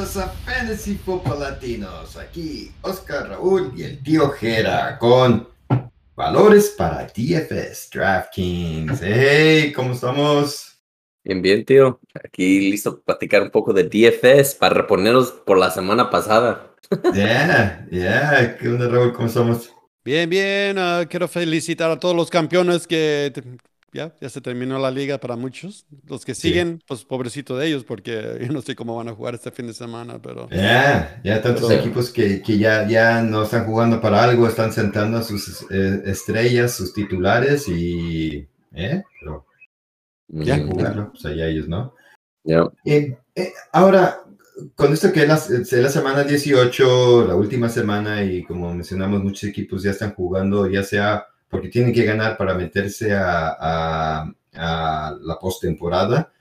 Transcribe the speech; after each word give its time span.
Bienvenidos 0.00 0.16
a 0.16 0.28
Fantasy 0.46 0.94
Football 0.94 1.40
Latinos. 1.40 2.16
Aquí 2.16 2.70
Oscar 2.80 3.28
Raúl 3.28 3.70
y 3.76 3.82
el 3.82 4.02
tío 4.02 4.30
Jera 4.30 4.98
con 4.98 5.46
valores 6.16 6.74
para 6.78 7.04
DFS 7.04 7.90
DraftKings. 7.92 8.98
Hey, 9.02 9.74
¿cómo 9.74 9.92
estamos? 9.92 10.80
Bien, 11.22 11.42
bien, 11.42 11.66
tío. 11.66 12.00
Aquí 12.14 12.70
listo 12.70 13.02
para 13.02 13.18
platicar 13.18 13.42
un 13.42 13.50
poco 13.50 13.74
de 13.74 13.84
DFS 13.84 14.54
para 14.54 14.74
reponernos 14.74 15.32
por 15.32 15.58
la 15.58 15.70
semana 15.70 16.08
pasada. 16.08 16.74
Yeah, 17.12 17.86
yeah. 17.90 18.56
¿Qué 18.56 18.68
onda, 18.68 18.88
Raúl? 18.88 19.12
¿Cómo 19.12 19.28
estamos? 19.28 19.70
Bien, 20.02 20.30
bien. 20.30 20.78
Uh, 20.78 21.06
quiero 21.10 21.28
felicitar 21.28 21.90
a 21.90 21.98
todos 21.98 22.16
los 22.16 22.30
campeones 22.30 22.86
que 22.86 23.34
ya, 23.92 24.14
ya 24.20 24.28
se 24.28 24.40
terminó 24.40 24.78
la 24.78 24.90
liga 24.90 25.18
para 25.18 25.36
muchos. 25.36 25.86
Los 26.06 26.24
que 26.24 26.34
siguen, 26.34 26.82
pues 26.86 27.04
pobrecito 27.04 27.56
de 27.56 27.66
ellos, 27.66 27.84
porque 27.84 28.38
yo 28.46 28.52
no 28.52 28.62
sé 28.62 28.74
cómo 28.76 28.96
van 28.96 29.08
a 29.08 29.14
jugar 29.14 29.34
este 29.34 29.50
fin 29.50 29.66
de 29.66 29.74
semana, 29.74 30.20
pero... 30.20 30.48
Ya, 30.50 31.20
ya 31.24 31.42
tantos 31.42 31.70
equipos 31.70 32.10
que, 32.10 32.42
que, 32.42 32.58
ya, 32.58 32.86
ya 32.86 33.22
no 33.22 33.42
están 33.42 33.66
jugando 33.66 34.00
para 34.00 34.22
algo, 34.22 34.46
están 34.46 34.72
sentando 34.72 35.18
a 35.18 35.22
sus 35.22 35.66
eh, 35.70 36.02
estrellas, 36.06 36.74
sus 36.74 36.92
titulares 36.92 37.68
y... 37.68 38.48
¿Eh? 38.72 39.02
Pero... 39.20 39.46
Ya, 40.28 40.58
jugarlo, 40.64 41.10
pues 41.10 41.26
allá 41.26 41.48
ellos, 41.48 41.68
¿no? 41.68 41.92
Ya. 42.44 42.62
Eh, 42.84 43.18
eh, 43.34 43.52
ahora, 43.72 44.22
con 44.76 44.92
esto 44.92 45.12
que 45.12 45.22
es 45.22 45.28
la, 45.28 45.82
la, 45.82 45.88
semana 45.88 46.22
18, 46.22 47.26
la 47.26 47.34
última 47.34 47.68
semana, 47.68 48.22
y 48.22 48.44
como 48.44 48.72
mencionamos, 48.72 49.22
muchos 49.22 49.44
equipos 49.50 49.82
ya 49.82 49.90
están 49.90 50.14
jugando, 50.14 50.68
ya 50.68 50.84
sea 50.84 51.26
porque 51.50 51.68
tienen 51.68 51.92
que 51.92 52.04
ganar 52.04 52.36
para 52.36 52.54
meterse 52.54 53.12
a, 53.12 54.24
a, 54.52 55.16
la 55.20 55.38
postemporada. 55.38 56.32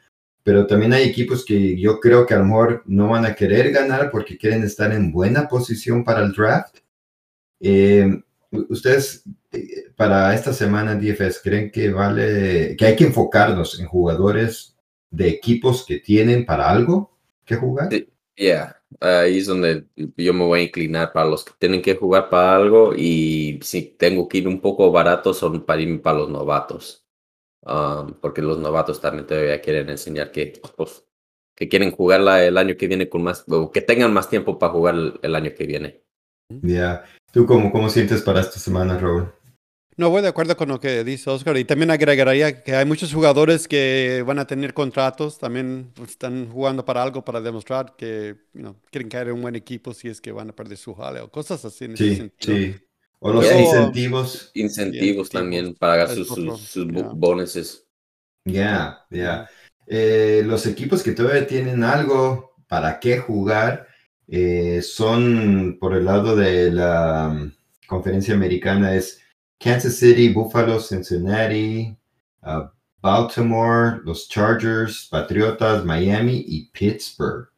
Pero 0.43 0.65
también 0.65 0.93
hay 0.93 1.03
equipos 1.03 1.43
que 1.43 1.77
yo 1.77 1.99
creo 1.99 2.25
que 2.25 2.33
a 2.33 2.37
lo 2.37 2.45
mejor 2.45 2.83
no 2.85 3.09
van 3.09 3.25
a 3.25 3.35
querer 3.35 3.71
ganar 3.71 4.09
porque 4.09 4.37
quieren 4.37 4.63
estar 4.63 4.91
en 4.93 5.11
buena 5.11 5.47
posición 5.47 6.03
para 6.03 6.21
el 6.21 6.31
draft. 6.31 6.77
Eh, 7.59 8.21
ustedes, 8.51 9.23
eh, 9.51 9.91
para 9.95 10.33
esta 10.33 10.53
semana 10.53 10.95
DFS, 10.95 11.41
¿creen 11.43 11.71
que 11.71 11.91
vale, 11.91 12.75
que 12.77 12.85
hay 12.85 12.95
que 12.95 13.05
enfocarnos 13.05 13.79
en 13.79 13.85
jugadores 13.85 14.77
de 15.11 15.27
equipos 15.27 15.85
que 15.85 15.99
tienen 15.99 16.45
para 16.45 16.69
algo 16.69 17.17
que 17.45 17.55
jugar? 17.55 17.89
Yeah, 18.35 18.78
ahí 18.99 19.37
es 19.39 19.47
donde 19.47 19.85
yo 19.95 20.33
me 20.33 20.45
voy 20.45 20.59
a 20.59 20.63
inclinar 20.63 21.13
para 21.13 21.29
los 21.29 21.45
que 21.45 21.53
tienen 21.57 21.81
que 21.81 21.95
jugar 21.95 22.29
para 22.29 22.55
algo 22.55 22.93
y 22.95 23.59
si 23.61 23.83
tengo 23.83 24.27
que 24.27 24.39
ir 24.39 24.47
un 24.47 24.61
poco 24.61 24.91
barato 24.91 25.33
son 25.33 25.65
para 25.65 25.81
irme 25.81 25.99
para 25.99 26.19
los 26.19 26.29
novatos. 26.29 27.05
Um, 27.61 28.13
porque 28.21 28.41
los 28.41 28.57
novatos 28.57 29.01
también 29.01 29.27
todavía 29.27 29.61
quieren 29.61 29.89
enseñar 29.89 30.31
que, 30.31 30.61
pues, 30.77 31.05
que 31.55 31.67
quieren 31.67 31.91
jugar 31.91 32.21
el 32.41 32.57
año 32.57 32.77
que 32.77 32.87
viene 32.87 33.09
con 33.09 33.21
más, 33.21 33.43
o 33.49 33.69
que 33.69 33.81
tengan 33.81 34.13
más 34.13 34.29
tiempo 34.29 34.57
para 34.57 34.71
jugar 34.71 34.95
el, 35.21 35.35
año 35.35 35.51
que 35.55 35.65
viene. 35.65 36.01
Ya, 36.49 37.03
¿tú 37.33 37.45
cómo, 37.45 37.71
cómo 37.71 37.89
sientes 37.89 38.21
para 38.21 38.39
esta 38.39 38.59
semana, 38.59 38.97
Raúl? 38.97 39.31
No, 39.99 40.09
voy 40.09 40.21
de 40.21 40.29
acuerdo 40.29 40.55
con 40.55 40.69
lo 40.69 40.79
que 40.79 41.03
dice 41.03 41.29
Oscar. 41.29 41.57
Y 41.57 41.65
también 41.65 41.91
agregaría 41.91 42.63
que 42.63 42.73
hay 42.73 42.85
muchos 42.85 43.13
jugadores 43.13 43.67
que 43.67 44.23
van 44.25 44.39
a 44.39 44.47
tener 44.47 44.73
contratos, 44.73 45.37
también 45.37 45.91
están 46.07 46.49
jugando 46.49 46.85
para 46.85 47.03
algo, 47.03 47.25
para 47.25 47.41
demostrar 47.41 47.97
que 47.97 48.37
quieren 48.91 49.09
caer 49.09 49.27
en 49.27 49.33
un 49.33 49.41
buen 49.41 49.57
equipo 49.57 49.93
si 49.93 50.07
es 50.07 50.21
que 50.21 50.31
van 50.31 50.51
a 50.51 50.55
perder 50.55 50.77
su 50.77 50.95
jale 50.95 51.19
o 51.19 51.29
cosas 51.29 51.65
así. 51.65 51.83
En 51.83 51.97
sí, 51.97 52.11
ese 52.11 52.31
sí. 52.39 52.75
O 53.19 53.33
los 53.33 53.45
incentivos. 53.51 54.51
Incentivos 54.53 55.29
también 55.29 55.75
para 55.75 56.07
sus, 56.07 56.29
sus, 56.29 56.87
bonuses. 57.15 57.85
Ya, 58.45 59.05
ya. 59.09 59.49
Eh, 59.85 60.43
los 60.45 60.65
equipos 60.65 61.03
que 61.03 61.11
todavía 61.11 61.45
tienen 61.45 61.83
algo 61.83 62.55
para 62.69 63.01
qué 63.01 63.17
jugar 63.17 63.85
eh, 64.29 64.81
son 64.81 65.77
por 65.77 65.93
el 65.93 66.05
lado 66.05 66.37
de 66.37 66.71
la 66.71 67.27
um, 67.33 67.51
conferencia 67.85 68.33
americana 68.33 68.95
es 68.95 69.19
Kansas 69.59 69.97
City, 69.97 70.29
Buffalo, 70.29 70.79
Cincinnati, 70.79 71.95
uh, 72.43 72.67
Baltimore, 73.01 74.01
los 74.05 74.27
Chargers, 74.27 75.07
Patriotas, 75.11 75.83
Miami 75.85 76.43
y 76.47 76.69
Pittsburgh. 76.71 77.49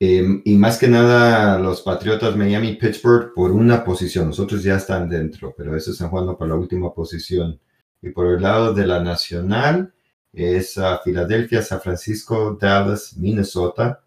Em, 0.00 0.42
y 0.44 0.56
más 0.56 0.78
que 0.78 0.88
nada 0.88 1.58
los 1.58 1.80
Patriotas, 1.82 2.36
Miami 2.36 2.70
y 2.70 2.76
Pittsburgh 2.76 3.32
por 3.34 3.52
una 3.52 3.84
posición. 3.84 4.26
Nosotros 4.26 4.62
ya 4.62 4.76
están 4.76 5.08
dentro, 5.08 5.54
pero 5.56 5.76
eso 5.76 5.92
están 5.92 6.08
jugando 6.08 6.36
por 6.36 6.48
la 6.48 6.56
última 6.56 6.92
posición. 6.92 7.60
Y 8.00 8.10
por 8.10 8.26
el 8.26 8.42
lado 8.42 8.74
de 8.74 8.86
la 8.86 9.00
nacional 9.00 9.92
es 10.32 10.76
uh, 10.76 10.98
Filadelfia, 11.04 11.62
San 11.62 11.80
Francisco, 11.80 12.56
Dallas, 12.60 13.16
Minnesota. 13.16 14.02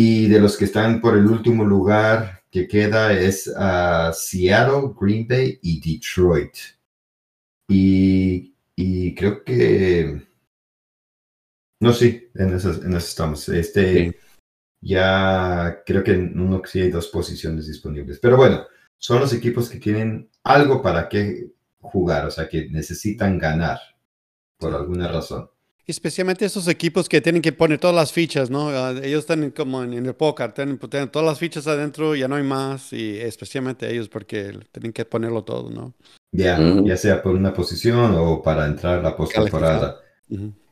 Y 0.00 0.28
de 0.28 0.38
los 0.38 0.56
que 0.56 0.66
están 0.66 1.00
por 1.00 1.18
el 1.18 1.26
último 1.26 1.64
lugar, 1.64 2.44
que 2.52 2.68
queda 2.68 3.12
es 3.12 3.48
uh, 3.48 4.12
Seattle, 4.12 4.92
Green 4.96 5.26
Bay 5.26 5.58
y 5.60 5.80
Detroit. 5.80 6.54
Y, 7.68 8.54
y, 8.76 9.12
creo 9.16 9.42
que... 9.42 10.24
No, 11.80 11.92
sí, 11.92 12.28
en 12.32 12.54
eso, 12.54 12.80
en 12.80 12.94
estamos. 12.94 13.48
Este, 13.48 14.16
Ya 14.80 15.82
creo 15.84 16.04
que 16.04 16.12
en 16.12 16.38
uno 16.38 16.62
sí 16.64 16.80
hay 16.80 16.90
dos 16.92 17.08
posiciones 17.08 17.66
disponibles. 17.66 18.20
Pero 18.20 18.36
bueno, 18.36 18.68
son 18.98 19.18
los 19.18 19.32
equipos 19.32 19.68
que 19.68 19.80
tienen 19.80 20.30
algo 20.44 20.80
para 20.80 21.08
qué 21.08 21.50
jugar, 21.80 22.24
o 22.24 22.30
sea, 22.30 22.48
que 22.48 22.68
necesitan 22.70 23.36
ganar 23.36 23.80
por 24.58 24.76
alguna 24.76 25.08
razón. 25.08 25.50
Especialmente 25.88 26.44
esos 26.44 26.68
equipos 26.68 27.08
que 27.08 27.22
tienen 27.22 27.40
que 27.40 27.50
poner 27.50 27.80
todas 27.80 27.96
las 27.96 28.12
fichas, 28.12 28.50
¿no? 28.50 28.68
Ah, 28.68 28.94
ellos 29.02 29.20
están 29.20 29.50
como 29.52 29.82
en, 29.82 29.94
el 29.94 30.14
póker, 30.14 30.52
tienen, 30.52 30.78
todas 30.78 31.26
las 31.26 31.38
fichas 31.38 31.66
adentro, 31.66 32.14
ya 32.14 32.28
no 32.28 32.36
hay 32.36 32.42
más, 32.42 32.92
y 32.92 33.18
especialmente 33.18 33.90
ellos 33.90 34.10
porque 34.10 34.52
tienen 34.70 34.92
que 34.92 35.06
ponerlo 35.06 35.44
todo, 35.44 35.70
¿no? 35.70 35.94
Ya, 36.30 36.58
ya 36.84 36.96
sea 36.98 37.22
por 37.22 37.34
una 37.34 37.54
posición 37.54 38.14
o 38.18 38.42
para 38.42 38.66
entrar 38.66 38.98
a 38.98 39.02
la 39.02 39.16
postemporada. 39.16 39.96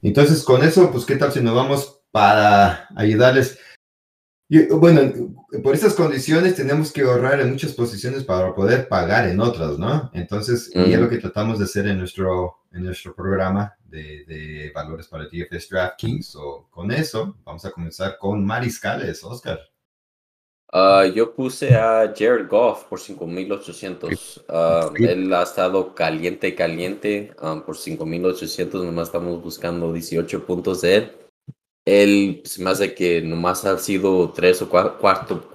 Entonces, 0.02 0.44
con 0.44 0.62
eso, 0.62 0.92
pues, 0.92 1.06
¿qué 1.06 1.16
tal 1.16 1.32
si 1.32 1.40
nos 1.40 1.54
vamos 1.54 2.02
para 2.10 2.86
ayudarles? 2.94 3.58
Bueno, 4.48 5.12
por 5.62 5.74
estas 5.74 5.94
condiciones 5.94 6.54
tenemos 6.54 6.92
que 6.92 7.02
ahorrar 7.02 7.40
en 7.40 7.50
muchas 7.50 7.72
posiciones 7.72 8.22
para 8.22 8.54
poder 8.54 8.88
pagar 8.88 9.28
en 9.28 9.40
otras, 9.40 9.78
¿no? 9.78 10.08
Entonces, 10.14 10.70
y 10.72 10.92
es 10.92 11.00
lo 11.00 11.08
que 11.08 11.18
tratamos 11.18 11.58
de 11.58 11.64
hacer 11.64 11.88
en 11.88 11.98
nuestro, 11.98 12.58
en 12.72 12.84
nuestro 12.84 13.14
programa 13.14 13.76
de, 13.84 14.24
de 14.24 14.70
valores 14.72 15.08
para 15.08 15.24
DFS 15.24 15.68
DraftKings. 15.68 16.36
O 16.36 16.68
con 16.70 16.92
eso, 16.92 17.36
vamos 17.44 17.64
a 17.64 17.72
comenzar 17.72 18.18
con 18.18 18.44
mariscales, 18.44 19.24
Oscar. 19.24 19.58
Uh, 20.72 21.04
yo 21.12 21.32
puse 21.34 21.74
a 21.74 22.12
Jared 22.16 22.48
Goff 22.48 22.84
por 22.84 23.00
5.800. 23.00 24.42
Uh, 24.48 24.94
él 24.96 25.32
ha 25.32 25.42
estado 25.42 25.94
caliente, 25.94 26.54
caliente 26.54 27.32
um, 27.42 27.62
por 27.62 27.76
5.800. 27.76 28.84
Nomás 28.84 29.08
estamos 29.08 29.42
buscando 29.42 29.92
18 29.92 30.44
puntos 30.44 30.82
de 30.82 30.96
él 30.96 31.12
él 31.86 32.42
se 32.44 32.62
me 32.62 32.70
hace 32.70 32.94
que 32.94 33.22
nomás 33.22 33.64
ha 33.64 33.78
sido 33.78 34.32
tres 34.32 34.60
o 34.60 34.68
cuatro, 34.68 34.98
cuatro, 35.00 35.48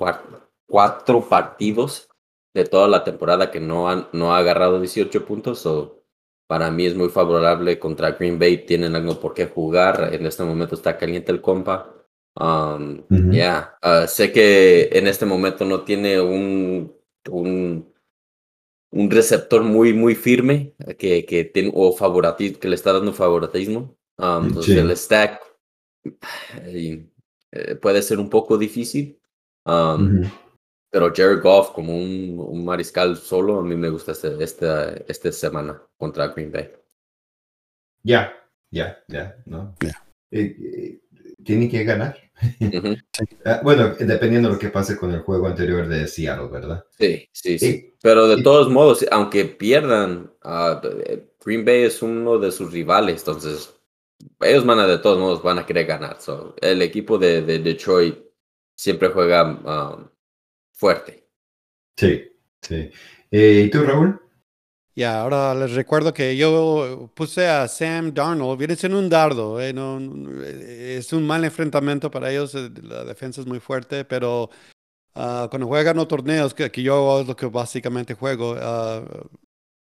cuatro, 0.65 1.29
partidos 1.29 2.09
de 2.53 2.63
toda 2.63 2.87
la 2.87 3.03
temporada 3.03 3.51
que 3.51 3.59
no, 3.59 3.89
han, 3.89 4.07
no 4.13 4.33
ha 4.33 4.37
agarrado 4.37 4.79
18 4.79 5.25
puntos. 5.25 5.65
o 5.65 6.01
para 6.47 6.71
mí 6.71 6.85
es 6.85 6.95
muy 6.95 7.09
favorable 7.09 7.79
contra 7.79 8.11
Green 8.11 8.39
Bay. 8.39 8.65
Tienen 8.65 8.95
algo 8.95 9.19
por 9.19 9.33
qué 9.33 9.45
jugar. 9.45 10.09
En 10.13 10.25
este 10.25 10.43
momento 10.43 10.75
está 10.75 10.97
caliente 10.97 11.31
el 11.31 11.41
compa. 11.41 11.93
Um, 12.33 13.03
ya, 13.31 13.77
ah, 13.81 14.07
sé 14.07 14.31
que 14.31 14.89
en 14.93 15.07
este 15.07 15.25
momento 15.25 15.65
no 15.65 15.81
tiene 15.81 16.19
un, 16.21 16.93
un, 17.29 17.93
un 18.91 19.11
receptor 19.11 19.63
muy, 19.63 19.93
muy 19.93 20.15
firme 20.15 20.75
que, 20.97 21.25
que, 21.25 21.43
tiene, 21.43 21.71
o 21.73 21.91
favoritismo, 21.91 22.59
que 22.59 22.69
le 22.69 22.75
está 22.75 22.93
dando 22.93 23.11
favoritismo. 23.11 23.97
Um, 24.17 24.47
entonces 24.47 24.77
el 24.77 24.95
stack 24.95 25.50
y, 26.67 27.09
eh, 27.51 27.75
puede 27.75 28.01
ser 28.01 28.19
un 28.19 28.29
poco 28.29 28.57
difícil. 28.57 29.19
Pero 30.91 31.13
Jared 31.15 31.41
Goff 31.41 31.71
como 31.71 31.95
un, 31.95 32.65
mariscal 32.65 33.15
solo, 33.15 33.59
a 33.59 33.63
mí 33.63 33.75
me 33.75 33.89
gusta 33.89 34.11
este, 34.11 34.43
esta, 34.43 34.93
esta 35.07 35.31
semana 35.31 35.81
contra 35.97 36.27
Green 36.27 36.51
Bay. 36.51 36.69
Ya, 38.03 38.33
ya, 38.69 39.01
ya, 39.07 39.37
¿no? 39.45 39.75
Eh, 40.31 40.55
eh, 40.59 41.01
tiene 41.43 41.69
que 41.69 41.83
ganar. 41.83 42.17
Ah, 43.45 43.59
bueno, 43.63 43.95
dependiendo 43.99 44.47
de 44.47 44.55
lo 44.55 44.59
que 44.59 44.69
pase 44.69 44.97
con 44.97 45.11
el 45.11 45.21
juego 45.21 45.47
anterior 45.47 45.87
de 45.87 46.07
Seattle, 46.07 46.47
¿verdad? 46.47 46.83
Sí, 46.97 47.27
sí, 47.31 47.59
sí. 47.59 47.93
Pero 48.01 48.27
de 48.27 48.41
todos 48.41 48.69
modos, 48.69 49.05
aunque 49.11 49.45
pierdan, 49.45 50.31
uh, 50.43 50.79
Green 51.43 51.65
Bay 51.65 51.83
es 51.83 52.01
uno 52.01 52.39
de 52.39 52.51
sus 52.51 52.71
rivales, 52.71 53.19
entonces 53.19 53.75
ellos 54.41 54.65
van 54.65 54.79
a 54.79 54.87
de 54.87 54.97
todos 54.99 55.19
modos 55.19 55.43
van 55.43 55.59
a 55.59 55.65
querer 55.65 55.85
ganar. 55.85 56.17
el 56.61 56.81
equipo 56.81 57.17
de, 57.17 57.41
de, 57.41 57.59
Detroit 57.59 58.17
siempre 58.75 59.09
juega 59.09 59.43
um, 59.43 60.09
fuerte. 60.73 61.27
Sí, 61.97 62.31
sí. 62.61 62.91
Eh, 63.31 63.63
¿Y 63.65 63.69
tú, 63.69 63.83
Raúl? 63.83 64.19
Y 64.93 65.03
ahora 65.03 65.55
les 65.55 65.71
recuerdo 65.73 66.13
que 66.13 66.35
yo 66.35 67.09
puse 67.15 67.47
a 67.47 67.67
Sam 67.67 68.13
Darnold, 68.13 68.59
viene 68.59 68.75
siendo 68.75 68.99
un 68.99 69.07
dardo, 69.09 69.59
eh, 69.61 69.71
no, 69.71 69.97
eh, 70.43 70.97
es 70.99 71.13
un 71.13 71.25
mal 71.25 71.45
enfrentamiento 71.45 72.11
para 72.11 72.29
ellos, 72.29 72.53
eh, 72.55 72.69
la 72.83 73.05
defensa 73.05 73.39
es 73.39 73.47
muy 73.47 73.61
fuerte, 73.61 74.03
pero 74.03 74.49
ah, 75.15 75.47
cuando 75.49 75.67
juegan 75.67 75.95
los 75.97 76.07
torneos, 76.09 76.53
que, 76.53 76.69
que 76.71 76.83
yo 76.83 77.21
es 77.21 77.27
lo 77.27 77.35
que 77.37 77.45
básicamente 77.45 78.15
juego, 78.15 78.55
ah, 78.59 79.01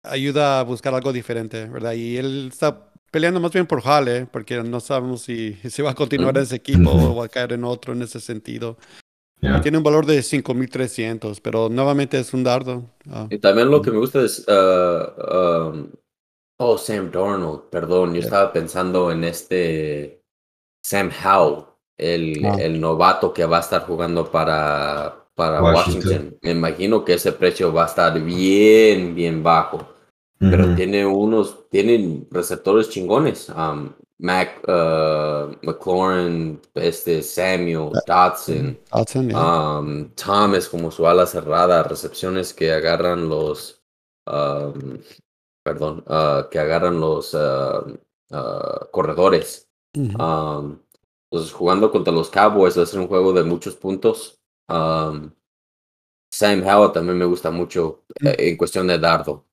ayuda 0.03 0.59
a 0.61 0.63
buscar 0.63 0.93
algo 0.95 1.13
diferente, 1.13 1.65
¿verdad? 1.67 1.93
Y 1.93 2.17
él 2.17 2.49
está 2.51 2.91
peleando 3.11 3.39
más 3.39 3.51
bien 3.51 3.65
por 3.65 3.81
Jale, 3.81 4.25
porque 4.25 4.61
no 4.63 4.79
sabemos 4.79 5.21
si, 5.21 5.53
si 5.69 5.81
va 5.81 5.91
a 5.91 5.95
continuar 5.95 6.35
en 6.37 6.43
ese 6.43 6.55
equipo 6.55 6.91
o 6.91 7.15
va 7.15 7.25
a 7.25 7.29
caer 7.29 7.53
en 7.53 7.63
otro 7.63 7.93
en 7.93 8.01
ese 8.01 8.19
sentido. 8.19 8.77
Yeah. 9.39 9.61
Tiene 9.61 9.77
un 9.77 9.83
valor 9.83 10.05
de 10.07 10.19
5.300, 10.23 11.39
pero 11.43 11.69
nuevamente 11.69 12.17
es 12.19 12.33
un 12.33 12.43
dardo. 12.43 12.83
Ah, 13.09 13.27
Y 13.29 13.37
también 13.37 13.69
lo 13.69 13.81
que 13.81 13.91
me 13.91 13.99
gusta 13.99 14.21
es. 14.21 14.43
ah, 14.47 15.69
um, 15.71 15.91
oh, 16.57 16.77
Sam 16.77 17.11
Darnold, 17.11 17.69
perdón. 17.69 18.09
Yo 18.09 18.15
Yeah. 18.15 18.25
estaba 18.25 18.51
pensando 18.53 19.11
en 19.11 19.23
este. 19.23 20.23
Sam 20.83 21.11
Howell, 21.23 21.65
el, 21.97 22.43
el 22.59 22.79
novato 22.81 23.31
que 23.33 23.45
va 23.45 23.57
a 23.57 23.61
estar 23.61 23.83
jugando 23.85 24.31
para, 24.31 25.27
para 25.35 25.61
Washington. 25.61 26.09
Washington. 26.11 26.39
Me 26.41 26.51
imagino 26.51 27.05
que 27.05 27.13
ese 27.13 27.31
precio 27.33 27.71
va 27.71 27.83
a 27.83 27.87
estar 27.87 28.19
bien, 28.23 29.13
bien 29.13 29.43
bajo. 29.43 29.85
Pero 30.39 30.75
tiene 30.75 31.05
unos, 31.05 31.67
tienen 31.69 32.27
receptores 32.31 32.89
chingones. 32.89 33.49
Um, 33.49 33.93
Mac, 34.19 34.63
uh, 34.67 35.55
McLaurin, 35.61 36.59
este, 36.73 37.21
Samuel, 37.21 37.91
Dotson, 38.07 38.77
Dotson, 38.91 39.29
yeah. 39.29 39.77
um, 39.79 40.09
Thomas 40.15 40.67
como 40.67 40.89
su 40.91 41.07
ala 41.07 41.25
cerrada, 41.27 41.83
recepciones 41.83 42.53
que 42.53 42.71
agarran 42.71 43.29
los, 43.29 43.83
um, 44.25 44.99
perdón, 45.63 46.03
uh, 46.07 46.49
que 46.49 46.59
agarran 46.59 46.99
los 46.99 47.33
uh, 47.33 47.97
uh, 48.31 48.89
corredores. 48.91 49.67
Um, 49.95 50.79
entonces, 51.31 51.51
jugando 51.53 51.91
contra 51.91 52.13
los 52.13 52.29
Cowboys 52.29 52.77
va 52.77 52.83
a 52.83 52.85
ser 52.85 52.99
un 52.99 53.07
juego 53.07 53.33
de 53.33 53.43
muchos 53.43 53.75
puntos. 53.75 54.39
Um, 54.69 55.31
Sam 56.31 56.63
Howell 56.65 56.91
también 56.91 57.17
me 57.17 57.25
gusta 57.25 57.49
mucho 57.51 58.03
Mm. 58.21 58.27
eh, 58.27 58.35
en 58.49 58.57
cuestión 58.57 58.87
de 58.87 58.99
dardo. 58.99 59.46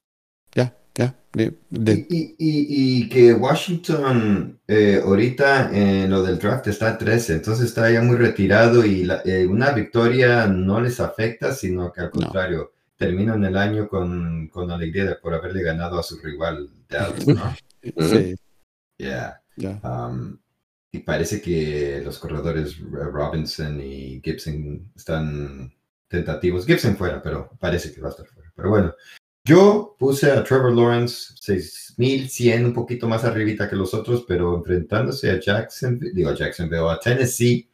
Ya, 0.55 0.77
ya. 0.95 1.15
De- 1.33 1.59
de- 1.71 2.07
Y, 2.09 2.37
y- 2.39 2.39
y- 2.39 3.03
y 3.05 3.09
que 3.09 3.35
Washington 3.35 4.61
eh, 4.69 5.01
ahorita 5.05 5.71
en 5.77 6.11
lo 6.11 6.23
del 6.23 6.39
draft 6.39 6.67
está 6.69 6.91
a 6.91 6.99
13, 6.99 7.35
entonces 7.35 7.67
está 7.67 7.91
ya 7.91 8.01
muy 8.03 8.17
retirado 8.17 8.85
y 8.85 9.05
la- 9.05 9.23
eh, 9.25 9.47
una 9.47 9.73
victoria 9.73 10.47
no 10.47 10.81
les 10.81 11.01
afecta, 11.01 11.53
sino 11.53 11.93
que 11.93 12.03
al 12.03 12.07
No. 12.15 12.21
contrario, 12.21 12.73
terminan 12.97 13.45
el 13.45 13.57
año 13.57 13.89
con, 13.89 14.49
con 14.49 14.71
alegría 14.71 15.05
de- 15.07 15.17
por 15.17 15.35
haberle 15.35 15.63
ganado 15.63 15.99
a 15.99 16.03
su 16.03 16.19
rival 16.21 16.71
Dallas, 16.89 17.27
¿no? 17.27 17.55
Sí, 18.33 18.35
Yeah. 18.99 19.43
ya. 19.57 19.81
Um, 19.83 20.39
y 20.93 21.01
parece 21.01 21.43
que 21.43 22.01
los 22.05 22.19
corredores 22.21 22.79
eh, 22.79 22.83
Robinson 23.13 23.81
y 23.81 24.21
Gibson 24.25 24.93
están 24.95 25.75
tentativos. 26.09 26.65
Gibson 26.65 26.97
fuera, 26.97 27.21
pero 27.21 27.51
parece 27.59 27.93
que 27.93 28.01
va 28.01 28.07
a 28.09 28.11
estar 28.13 28.27
fuera. 28.27 28.53
Pero 28.55 28.71
bueno, 28.71 28.95
yo 29.45 29.84
puse 30.05 30.31
a 30.31 30.45
Trevor 30.45 30.73
Lawrence 30.75 31.33
6100, 31.41 32.67
un 32.67 32.75
poquito 32.75 33.09
más 33.09 33.25
arribita 33.25 33.69
que 33.71 33.75
los 33.77 33.95
otros, 33.95 34.25
pero 34.29 34.55
enfrentándose 34.55 35.31
a 35.31 35.41
Jackson, 35.41 35.99
digo 36.13 36.29
a 36.29 36.35
Jacksonville, 36.35 36.91
a 36.91 37.01
Tennessee. 37.01 37.67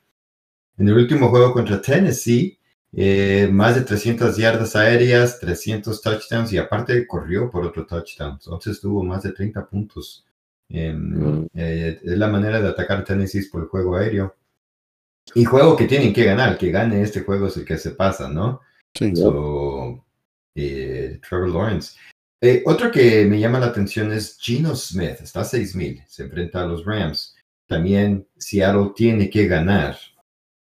En 0.78 0.88
el 0.88 0.94
último 0.94 1.28
juego 1.28 1.52
contra 1.52 1.82
Tennessee, 1.82 2.56
eh, 2.92 3.48
más 3.50 3.74
de 3.74 3.80
300 3.82 4.36
yardas 4.36 4.76
aéreas, 4.76 5.40
300 5.40 6.00
touchdowns 6.00 6.52
y 6.52 6.58
aparte 6.58 7.04
corrió 7.06 7.50
por 7.50 7.66
otro 7.66 7.84
touchdown. 7.84 8.34
Entonces 8.34 8.80
tuvo 8.80 9.02
más 9.02 9.24
de 9.24 9.32
30 9.32 9.66
puntos. 9.66 10.24
Em, 10.68 11.42
Mm. 11.42 11.46
eh, 11.54 12.00
es 12.04 12.16
la 12.16 12.28
manera 12.28 12.60
de 12.60 12.68
atacar 12.68 13.04
Tennessee 13.04 13.48
por 13.50 13.62
el 13.62 13.68
juego 13.68 13.96
aéreo. 13.96 14.36
Y 15.34 15.44
juego 15.44 15.76
que 15.76 15.86
tienen 15.86 16.12
que 16.12 16.24
ganar, 16.24 16.52
el 16.52 16.58
que 16.58 16.70
gane 16.70 17.02
este 17.02 17.22
juego 17.22 17.48
es 17.48 17.56
el 17.56 17.64
que 17.64 17.76
se 17.76 17.90
pasa, 17.90 18.28
¿no? 18.28 18.60
Sí. 18.94 19.16
So, 19.16 20.04
eh, 20.54 21.20
Trevor 21.28 21.48
Lawrence. 21.50 21.96
Eh, 22.42 22.62
otro 22.64 22.90
que 22.90 23.26
me 23.26 23.38
llama 23.38 23.60
la 23.60 23.66
atención 23.66 24.12
es 24.12 24.38
Geno 24.40 24.74
Smith, 24.74 25.20
está 25.22 25.40
a 25.40 25.44
6000, 25.44 26.02
se 26.06 26.22
enfrenta 26.22 26.62
a 26.62 26.66
los 26.66 26.84
Rams. 26.84 27.36
También 27.66 28.26
Seattle 28.36 28.92
tiene 28.96 29.28
que 29.28 29.46
ganar. 29.46 29.96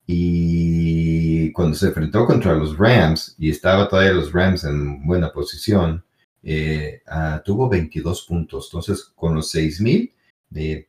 Y 0.05 1.51
cuando 1.53 1.75
se 1.75 1.87
enfrentó 1.87 2.25
contra 2.25 2.53
los 2.53 2.77
Rams, 2.77 3.35
y 3.39 3.49
estaba 3.49 3.87
todavía 3.87 4.11
los 4.11 4.33
Rams 4.33 4.65
en 4.65 5.05
buena 5.05 5.31
posición, 5.31 6.03
eh, 6.43 7.01
ah, 7.07 7.41
tuvo 7.45 7.69
22 7.69 8.25
puntos. 8.27 8.67
Entonces, 8.67 9.03
con 9.15 9.35
los 9.35 9.49
6000, 9.51 10.13
eh, 10.55 10.87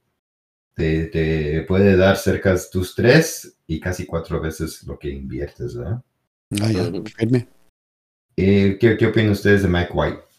te, 0.75 1.07
te 1.07 1.63
puede 1.63 1.97
dar 1.97 2.17
cerca 2.17 2.55
de 2.55 2.61
tus 2.71 2.95
tres 2.95 3.57
y 3.67 3.79
casi 3.79 4.07
cuatro 4.07 4.41
veces 4.41 4.83
lo 4.85 4.99
que 4.99 5.11
inviertes, 5.11 5.77
¿verdad? 5.77 6.03
Ah, 6.61 6.73
ya. 6.73 6.91
Eh, 8.37 8.79
¿qué, 8.81 8.97
¿Qué 8.97 9.07
opinan 9.07 9.33
ustedes 9.33 9.63
de 9.63 9.69
Mike 9.69 9.93
White? 9.93 10.32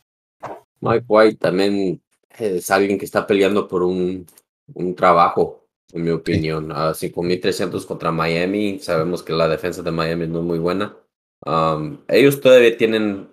Mike 0.84 1.06
White 1.08 1.38
también 1.38 2.02
es 2.38 2.70
alguien 2.70 2.98
que 2.98 3.06
está 3.06 3.26
peleando 3.26 3.68
por 3.68 3.84
un, 3.84 4.26
un 4.74 4.96
trabajo, 4.96 5.66
en 5.94 6.04
mi 6.04 6.10
opinión. 6.10 6.72
A 6.72 6.94
5.300 6.94 7.86
contra 7.86 8.12
Miami, 8.12 8.80
sabemos 8.80 9.24
que 9.24 9.32
la 9.32 9.48
defensa 9.48 9.82
de 9.82 9.92
Miami 9.92 10.28
no 10.28 10.40
es 10.40 10.46
muy 10.46 10.60
buena. 10.60 10.96
Um, 11.46 12.00
ellos 12.08 12.42
todavía 12.42 12.76
tienen, 12.76 13.30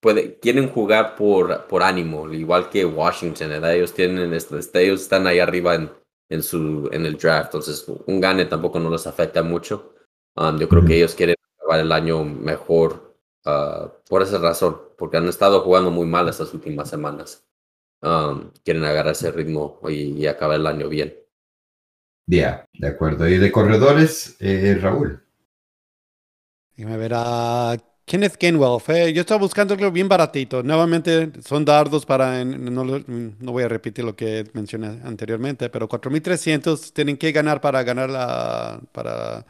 puede, 0.00 0.38
quieren 0.38 0.68
jugar 0.68 1.14
por, 1.14 1.66
por 1.66 1.82
ánimo, 1.82 2.32
igual 2.32 2.70
que 2.70 2.86
Washington, 2.86 3.50
¿verdad? 3.50 3.74
Ellos, 3.74 3.92
tienen, 3.92 4.32
ellos 4.32 5.00
están 5.02 5.26
ahí 5.26 5.38
arriba 5.38 5.74
en, 5.74 5.90
en, 6.30 6.42
su, 6.42 6.88
en 6.92 7.04
el 7.04 7.16
draft, 7.16 7.48
entonces 7.48 7.86
un 8.06 8.20
gane 8.20 8.46
tampoco 8.46 8.80
no 8.80 8.90
les 8.90 9.06
afecta 9.06 9.42
mucho. 9.42 9.94
Um, 10.36 10.58
yo 10.58 10.68
creo 10.68 10.84
que 10.84 10.96
ellos 10.96 11.14
quieren 11.14 11.36
acabar 11.58 11.80
el 11.80 11.92
año 11.92 12.24
mejor 12.24 13.05
ah, 13.46 13.92
por 14.08 14.22
esa 14.22 14.38
razón, 14.38 14.78
porque 14.98 15.16
han 15.16 15.28
estado 15.28 15.62
jugando 15.62 15.90
muy 15.90 16.06
mal 16.06 16.28
estas 16.28 16.52
últimas 16.52 16.90
semanas. 16.90 17.44
Um, 18.02 18.50
quieren 18.64 18.84
agarrar 18.84 19.12
ese 19.12 19.30
ritmo 19.32 19.80
y, 19.88 20.12
y 20.12 20.26
acabar 20.26 20.56
el 20.56 20.66
año 20.66 20.88
bien. 20.88 21.14
Ya, 22.26 22.68
de 22.72 22.88
acuerdo. 22.88 23.28
Y 23.28 23.38
de 23.38 23.52
corredores, 23.52 24.36
eh, 24.40 24.76
Raúl. 24.80 25.22
Déjame 26.76 26.96
ver 26.98 27.12
a 27.14 27.76
Kenneth 28.04 28.36
Gainwell. 28.38 28.80
Fue, 28.80 29.12
yo 29.12 29.20
estaba 29.20 29.40
buscando 29.40 29.74
algo 29.74 29.90
bien 29.90 30.08
baratito. 30.08 30.62
Nuevamente 30.62 31.32
son 31.42 31.64
dardos 31.64 32.04
para, 32.04 32.44
no, 32.44 32.84
no 32.84 33.52
voy 33.52 33.62
a 33.62 33.68
repetir 33.68 34.04
lo 34.04 34.14
que 34.16 34.44
mencioné 34.52 35.00
anteriormente, 35.04 35.70
pero 35.70 35.88
4.300 35.88 36.92
tienen 36.92 37.16
que 37.16 37.32
ganar 37.32 37.60
para 37.60 37.82
ganar 37.84 38.10
la, 38.10 38.80
para, 38.92 39.46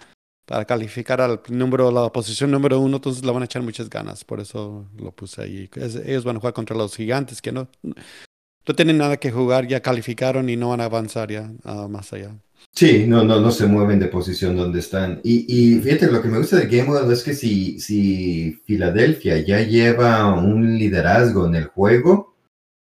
para 0.47 0.65
calificar 0.65 1.21
al 1.21 1.41
número, 1.49 1.91
la 1.91 2.11
posición 2.11 2.53
número 2.53 2.81
uno, 2.81 2.97
entonces 2.97 3.25
le 3.25 3.33
van 3.33 3.43
a 3.43 3.47
echar 3.47 3.63
muchas 3.63 3.91
ganas. 3.91 4.25
Por 4.25 4.41
eso 4.41 4.87
lo 4.97 5.11
puse 5.13 5.43
ahí. 5.43 5.71
Ellos 6.05 6.25
van 6.25 6.37
a 6.37 6.41
jugar 6.41 6.55
contra 6.55 6.77
los 6.77 6.97
gigantes 6.97 7.43
que 7.43 7.53
no, 7.53 7.69
no 7.83 8.75
tienen 8.75 8.97
nada 8.97 9.17
que 9.17 9.33
jugar, 9.33 9.67
ya 9.67 9.81
calificaron 9.81 10.49
y 10.49 10.57
no 10.57 10.71
van 10.71 10.81
a 10.81 10.85
avanzar 10.85 11.31
ya 11.31 11.51
ah, 11.65 11.89
más 11.89 12.13
allá. 12.13 12.31
Sí, 12.73 13.07
no, 13.07 13.25
no, 13.25 13.41
no 13.41 13.51
se 13.51 13.67
mueven 13.67 13.99
de 13.99 14.07
posición 14.07 14.57
donde 14.57 14.79
están. 14.81 15.21
Y, 15.25 15.47
y 15.49 15.81
fíjate, 15.81 16.11
lo 16.11 16.23
que 16.23 16.29
me 16.29 16.39
gusta 16.39 16.57
de 16.57 16.67
Gamewell 16.67 17.11
es 17.11 17.23
que 17.23 17.35
si, 17.35 17.81
si 17.81 18.53
Filadelfia 18.67 19.39
ya 19.39 19.63
lleva 19.63 20.33
un 20.35 20.79
liderazgo 20.79 21.47
en 21.47 21.57
el 21.57 21.67
juego, 21.67 22.37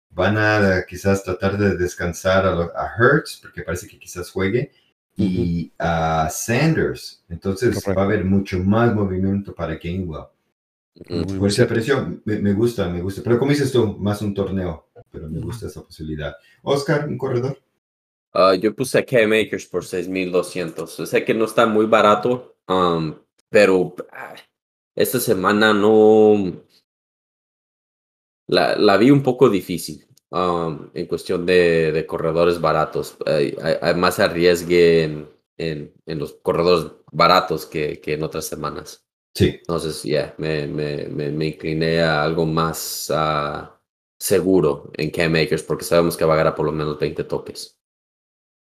van 0.10 0.38
a 0.38 0.86
quizás 0.88 1.24
tratar 1.24 1.57
de 1.57 1.75
descansar 1.75 2.45
a, 2.45 2.53
a 2.53 2.95
Hertz, 2.98 3.39
porque 3.41 3.62
parece 3.62 3.88
que 3.88 4.00
quizás 4.00 4.31
juegue, 4.31 4.72
y 5.15 5.72
a 5.77 6.29
Sanders. 6.29 7.24
Entonces 7.29 7.75
Correcto. 7.75 7.93
va 7.96 8.01
a 8.01 8.05
haber 8.05 8.25
mucho 8.25 8.60
más 8.60 8.93
movimiento 8.93 9.53
para. 9.53 9.79
Muy 11.10 11.39
Por 11.39 11.50
ese 11.50 11.65
precio 11.65 12.22
me, 12.25 12.39
me 12.39 12.53
gusta, 12.53 12.88
me 12.89 13.01
gusta. 13.01 13.22
Pero 13.24 13.39
como 13.39 13.51
dices 13.51 13.72
tú, 13.72 13.98
más 14.00 14.22
un 14.22 14.34
torneo, 14.34 14.89
pero 15.12 15.29
me 15.29 15.39
gusta 15.39 15.67
esa 15.67 15.84
posibilidad. 15.84 16.36
Oscar, 16.62 17.08
un 17.08 17.17
corredor. 17.17 17.58
Ah, 18.34 18.55
yo 18.55 18.75
puse 18.75 18.98
a 18.98 19.05
Cam 19.05 19.32
Akers 19.34 19.67
por 19.67 19.84
6.200. 19.84 21.05
Sé 21.05 21.24
que 21.24 21.34
no 21.34 21.46
está 21.46 21.67
muy 21.67 21.86
barato, 21.86 22.55
um, 22.67 23.15
pero 23.50 23.96
ah, 24.12 24.36
esta 24.96 25.20
semana 25.20 25.74
no. 25.74 26.63
La, 28.48 28.75
la 28.75 28.98
vi 28.98 29.10
un 29.10 29.24
poco 29.24 29.50
difícil 29.50 30.05
um, 30.34 30.90
en 30.96 31.08
cuestión 31.08 31.46
de, 31.48 31.94
de 31.94 32.08
corredores 32.08 32.62
baratos. 32.62 33.18
Hay, 33.28 33.58
hay- 33.63 33.78
hay 33.82 33.96
más 33.96 34.20
arriesgue 34.20 35.04
en, 35.06 35.30
en, 35.58 35.94
en 36.08 36.20
los 36.20 36.34
corredores 36.36 36.94
baratos 37.12 37.68
que, 37.68 38.02
que 38.02 38.16
en 38.16 38.24
otras 38.24 38.46
semanas. 38.46 39.06
Sí, 39.36 39.62
Entonces, 39.62 40.04
ya, 40.04 40.36
me, 40.40 40.68
me, 40.68 41.08
me, 41.08 41.32
me 41.32 41.48
incliné 41.48 42.02
a 42.04 42.24
algo 42.24 42.46
más 42.46 43.12
ah, 43.16 43.80
seguro 44.20 44.92
en 44.98 45.12
Cam 45.12 45.36
Akers 45.36 45.63
porque 45.63 45.86
sabemos 45.86 46.18
que 46.18 46.25
va 46.25 46.36
a 46.36 46.38
ganar 46.38 46.56
por 46.56 46.66
lo 46.68 46.74
menos 46.74 47.00
20 47.00 47.24
toques. 47.25 47.80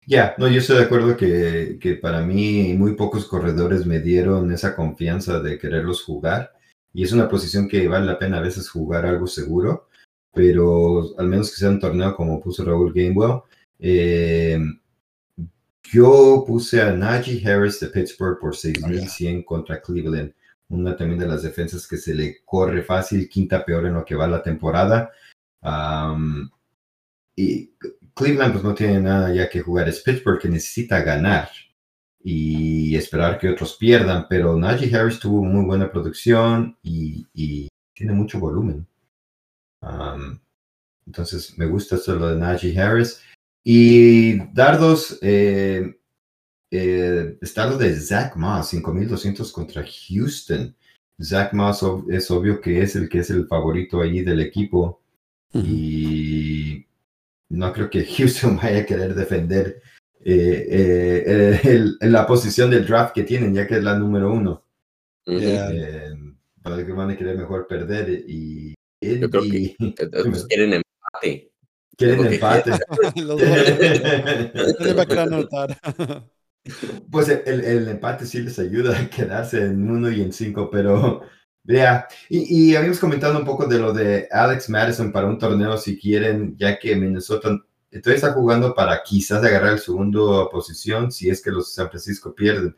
Ya, 0.05 0.35
no, 0.37 0.49
yo 0.49 0.59
estoy 0.59 0.77
de 0.77 0.83
acuerdo 0.83 1.15
que, 1.15 1.77
que 1.79 1.95
para 1.95 2.21
mí 2.21 2.73
muy 2.73 2.95
pocos 2.95 3.25
corredores 3.25 3.85
me 3.85 3.99
dieron 4.01 4.51
esa 4.51 4.75
confianza 4.75 5.39
de 5.39 5.57
quererlos 5.57 6.03
jugar 6.03 6.51
y 6.93 7.03
es 7.03 7.13
una 7.13 7.29
posición 7.29 7.69
que 7.69 7.87
vale 7.87 8.05
la 8.05 8.19
pena 8.19 8.37
a 8.37 8.41
veces 8.41 8.69
jugar 8.69 9.05
algo 9.05 9.27
seguro. 9.27 9.87
Pero 10.33 11.17
al 11.17 11.27
menos 11.27 11.51
que 11.51 11.57
sea 11.57 11.69
un 11.69 11.79
torneo 11.79 12.15
como 12.15 12.41
puso 12.41 12.65
Raúl 12.65 12.93
Gamewell. 12.93 13.41
Eh, 13.79 14.59
yo 15.91 16.43
puse 16.47 16.81
a 16.81 16.91
Najee 16.91 17.45
Harris 17.47 17.79
de 17.79 17.87
Pittsburgh 17.87 18.39
por 18.39 18.55
6.100 18.55 19.45
contra 19.45 19.81
Cleveland. 19.81 20.33
Una 20.69 20.95
también 20.97 21.19
de 21.19 21.27
las 21.27 21.43
defensas 21.43 21.87
que 21.87 21.97
se 21.97 22.15
le 22.15 22.37
corre 22.43 22.81
fácil, 22.83 23.29
quinta 23.29 23.63
peor 23.63 23.85
en 23.85 23.93
lo 23.93 24.03
que 24.03 24.15
va 24.15 24.27
la 24.27 24.41
temporada. 24.41 25.11
y 27.35 27.71
Cleveland 28.15 28.53
pues 28.53 28.63
no 28.63 28.73
tiene 28.73 28.99
nada 29.01 29.33
ya 29.33 29.49
que 29.49 29.61
jugar. 29.61 29.87
Es 29.87 30.01
Pittsburgh 30.01 30.39
que 30.39 30.49
necesita 30.49 31.01
ganar 31.01 31.49
y 32.23 32.95
esperar 32.95 33.37
que 33.37 33.49
otros 33.49 33.75
pierdan, 33.75 34.27
pero 34.29 34.57
Najee 34.57 34.95
Harris 34.95 35.19
tuvo 35.19 35.43
muy 35.43 35.65
buena 35.65 35.91
producción 35.91 36.77
y, 36.81 37.67
tiene 37.93 38.13
mucho 38.13 38.39
volumen. 38.39 38.87
Entonces 41.05 41.57
me 41.57 41.65
gusta 41.65 41.95
esto 41.95 42.15
lo 42.15 42.29
de 42.29 42.39
Najee 42.39 42.79
Harris. 42.79 43.21
Y 43.63 44.39
dardos, 44.53 45.19
eh, 45.21 45.97
eh, 46.71 47.37
de 47.39 47.95
Zach 47.95 48.35
Moss, 48.35 48.69
5200 48.69 49.51
contra 49.51 49.85
Houston. 50.09 50.75
Zach 51.21 51.53
Moss 51.53 51.85
es 52.09 52.29
obvio 52.31 52.59
que 52.59 52.81
es 52.81 52.95
el 52.95 53.07
que 53.07 53.19
es 53.19 53.29
el 53.29 53.47
favorito 53.47 54.01
allí 54.01 54.21
del 54.21 54.41
equipo. 54.41 55.01
Y 55.53 56.85
no 57.49 57.71
creo 57.71 57.89
que 57.89 58.05
Houston 58.17 58.57
vaya 58.57 58.79
a 58.79 58.85
querer 58.85 59.13
defender 59.13 59.81
eh, 60.25 61.59
eh 61.63 61.89
la 62.01 62.25
posición 62.25 62.71
del 62.71 62.87
draft 62.87 63.13
que 63.13 63.23
tienen, 63.23 63.53
ya 63.53 63.67
que 63.67 63.77
es 63.77 63.83
la 63.83 63.97
número 63.97 64.33
uno. 64.33 64.63
Eh, 65.25 66.13
para 66.61 66.85
que 66.85 66.91
van 66.91 67.11
a 67.11 67.17
querer 67.17 67.37
mejor 67.37 67.67
perder. 67.67 68.09
Y, 68.27 68.73
Yo 69.19 69.29
creo 69.29 69.43
que 69.43 69.75
quieren 70.49 70.73
empate. 70.73 71.51
Quieren 71.97 72.25
empate. 72.25 72.71
pues 77.11 77.29
el, 77.29 77.63
el, 77.63 77.87
empate 77.89 78.25
sí 78.25 78.41
les 78.41 78.57
ayuda 78.57 78.97
a 78.97 79.09
quedarse 79.09 79.65
en 79.65 79.89
uno 79.89 80.09
y 80.09 80.21
en 80.21 80.31
cinco, 80.31 80.69
pero 80.71 81.21
vea. 81.63 82.07
Y, 82.29 82.71
y, 82.71 82.75
habíamos 82.75 82.99
comentado 82.99 83.37
un 83.37 83.45
poco 83.45 83.67
de 83.67 83.79
lo 83.79 83.93
de 83.93 84.27
Alex 84.31 84.69
Madison 84.69 85.11
para 85.11 85.27
un 85.27 85.37
torneo, 85.37 85.77
si 85.77 85.99
quieren, 85.99 86.55
ya 86.57 86.79
que 86.79 86.95
Minnesota 86.95 87.59
entonces 87.93 88.23
está 88.23 88.33
jugando 88.33 88.73
para 88.73 89.03
quizás 89.03 89.43
agarrar 89.43 89.73
el 89.73 89.79
segundo 89.79 90.49
posición 90.51 91.11
si 91.11 91.29
es 91.29 91.43
que 91.43 91.51
los 91.51 91.73
San 91.73 91.89
Francisco 91.89 92.33
pierden. 92.33 92.75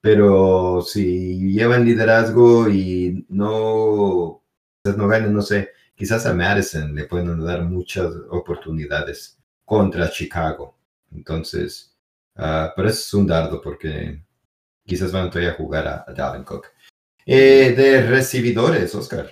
Pero 0.00 0.82
si 0.82 1.52
llevan 1.52 1.84
liderazgo 1.84 2.68
y 2.68 3.26
no, 3.28 4.43
no 4.84 5.42
sé, 5.42 5.70
quizás 5.94 6.26
a 6.26 6.34
Madison 6.34 6.94
le 6.94 7.06
pueden 7.06 7.44
dar 7.44 7.62
muchas 7.62 8.12
oportunidades 8.30 9.38
contra 9.64 10.10
Chicago. 10.10 10.76
Entonces, 11.12 11.96
uh, 12.36 12.68
pero 12.76 12.88
eso 12.88 13.00
es 13.00 13.14
un 13.14 13.26
dardo 13.26 13.60
porque 13.62 14.20
quizás 14.86 15.10
van 15.12 15.30
todavía 15.30 15.52
a 15.52 15.56
jugar 15.56 15.88
a, 15.88 16.12
Dalvin 16.12 16.44
Cook. 16.44 16.66
Eh, 17.24 17.72
de 17.74 18.06
recibidores, 18.06 18.94
Oscar. 18.94 19.30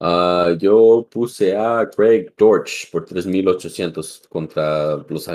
Uh, 0.00 0.56
yo 0.58 1.06
puse 1.10 1.54
a 1.54 1.84
Greg 1.96 2.34
Dortch 2.36 2.90
por 2.90 3.06
3.800 3.06 4.28
contra 4.28 4.96
los, 4.96 5.28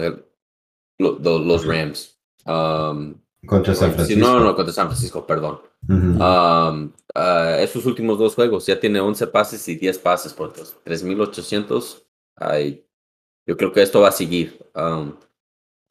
los, 0.98 1.22
los 1.22 1.66
Rams. 1.66 2.18
Um, 2.46 3.16
contra 3.46 3.74
San 3.74 3.94
Francisco. 3.94 4.20
No, 4.20 4.40
no, 4.40 4.56
contra 4.56 4.74
San 4.74 4.88
Francisco, 4.88 5.26
perdón. 5.26 5.60
Um, 5.88 6.92
uh, 7.16 7.56
esos 7.60 7.86
últimos 7.86 8.20
dos 8.20 8.36
juegos 8.36 8.66
ya 8.66 8.80
tiene 8.80 9.00
11 9.00 9.28
pases 9.28 9.68
y 9.68 9.76
10 9.76 10.00
pases 10.00 10.34
por 10.34 10.54
3.800. 10.54 12.04
Yo 13.48 13.58
creo 13.58 13.72
que 13.72 13.82
esto 13.82 14.02
va 14.02 14.10
a 14.10 14.12
seguir. 14.12 14.60
Um, 14.76 15.16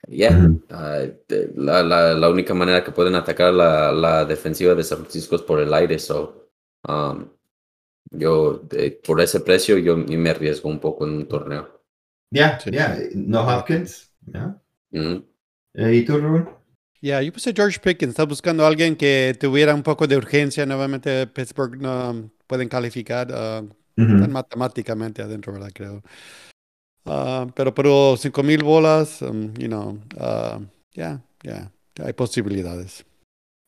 yeah. 0.07 0.51
Uh, 0.71 1.13
la, 1.57 1.83
la, 1.83 2.15
la, 2.15 2.29
única 2.29 2.55
manera 2.55 2.85
que 2.85 2.93
pueden 2.93 3.15
atacar 3.15 3.53
la, 3.53 3.91
la, 3.93 4.25
defensiva 4.25 4.75
de 4.75 4.85
San 4.85 4.99
Francisco 4.99 5.37
es 5.37 5.43
por 5.43 5.61
el 5.61 5.73
aire. 5.75 5.99
So, 5.99 6.51
um, 6.87 7.29
yo, 8.11 8.63
por 9.05 9.21
ese 9.21 9.41
precio, 9.41 9.79
yo 9.79 9.97
me 9.97 10.31
arriesgo 10.31 10.69
un 10.69 10.79
poco 10.79 11.07
en 11.07 11.15
un 11.15 11.27
torneo. 11.27 11.83
Ya, 12.31 12.59
ya, 12.67 12.99
no 13.15 13.47
Hopkins. 13.47 14.13
ya 14.21 14.61
eh, 14.93 15.23
¿Y 15.75 16.05
tú, 16.05 16.19
Rubén? 16.19 16.58
Ya, 17.01 17.23
yo 17.23 17.33
puse 17.33 17.53
George 17.55 17.79
Pickens. 17.81 18.11
Está 18.11 18.25
buscando 18.25 18.65
a 18.65 18.69
alguien 18.69 18.97
que 18.97 19.37
tuviera 19.39 19.75
un 19.75 19.83
poco 19.83 20.07
de 20.07 20.17
urgencia. 20.17 20.67
Nuevamente, 20.67 21.27
Pittsburgh 21.29 21.81
no 21.81 22.31
pueden 22.47 22.69
calificar 22.69 23.29
uh, 23.31 23.69
matemáticamente 23.97 25.23
adentro, 25.23 25.53
¿verdad? 25.53 25.71
Creo. 25.73 26.03
Uh, 27.05 27.51
pero 27.55 27.73
por 27.73 28.19
5 28.19 28.43
mil 28.43 28.63
bolas, 28.63 29.23
um, 29.23 29.55
you 29.55 29.69
know, 29.69 29.99
uh, 30.17 30.63
ya, 30.93 31.23
ya, 31.43 31.71
hay 32.05 32.13
posibilidades. 32.13 33.05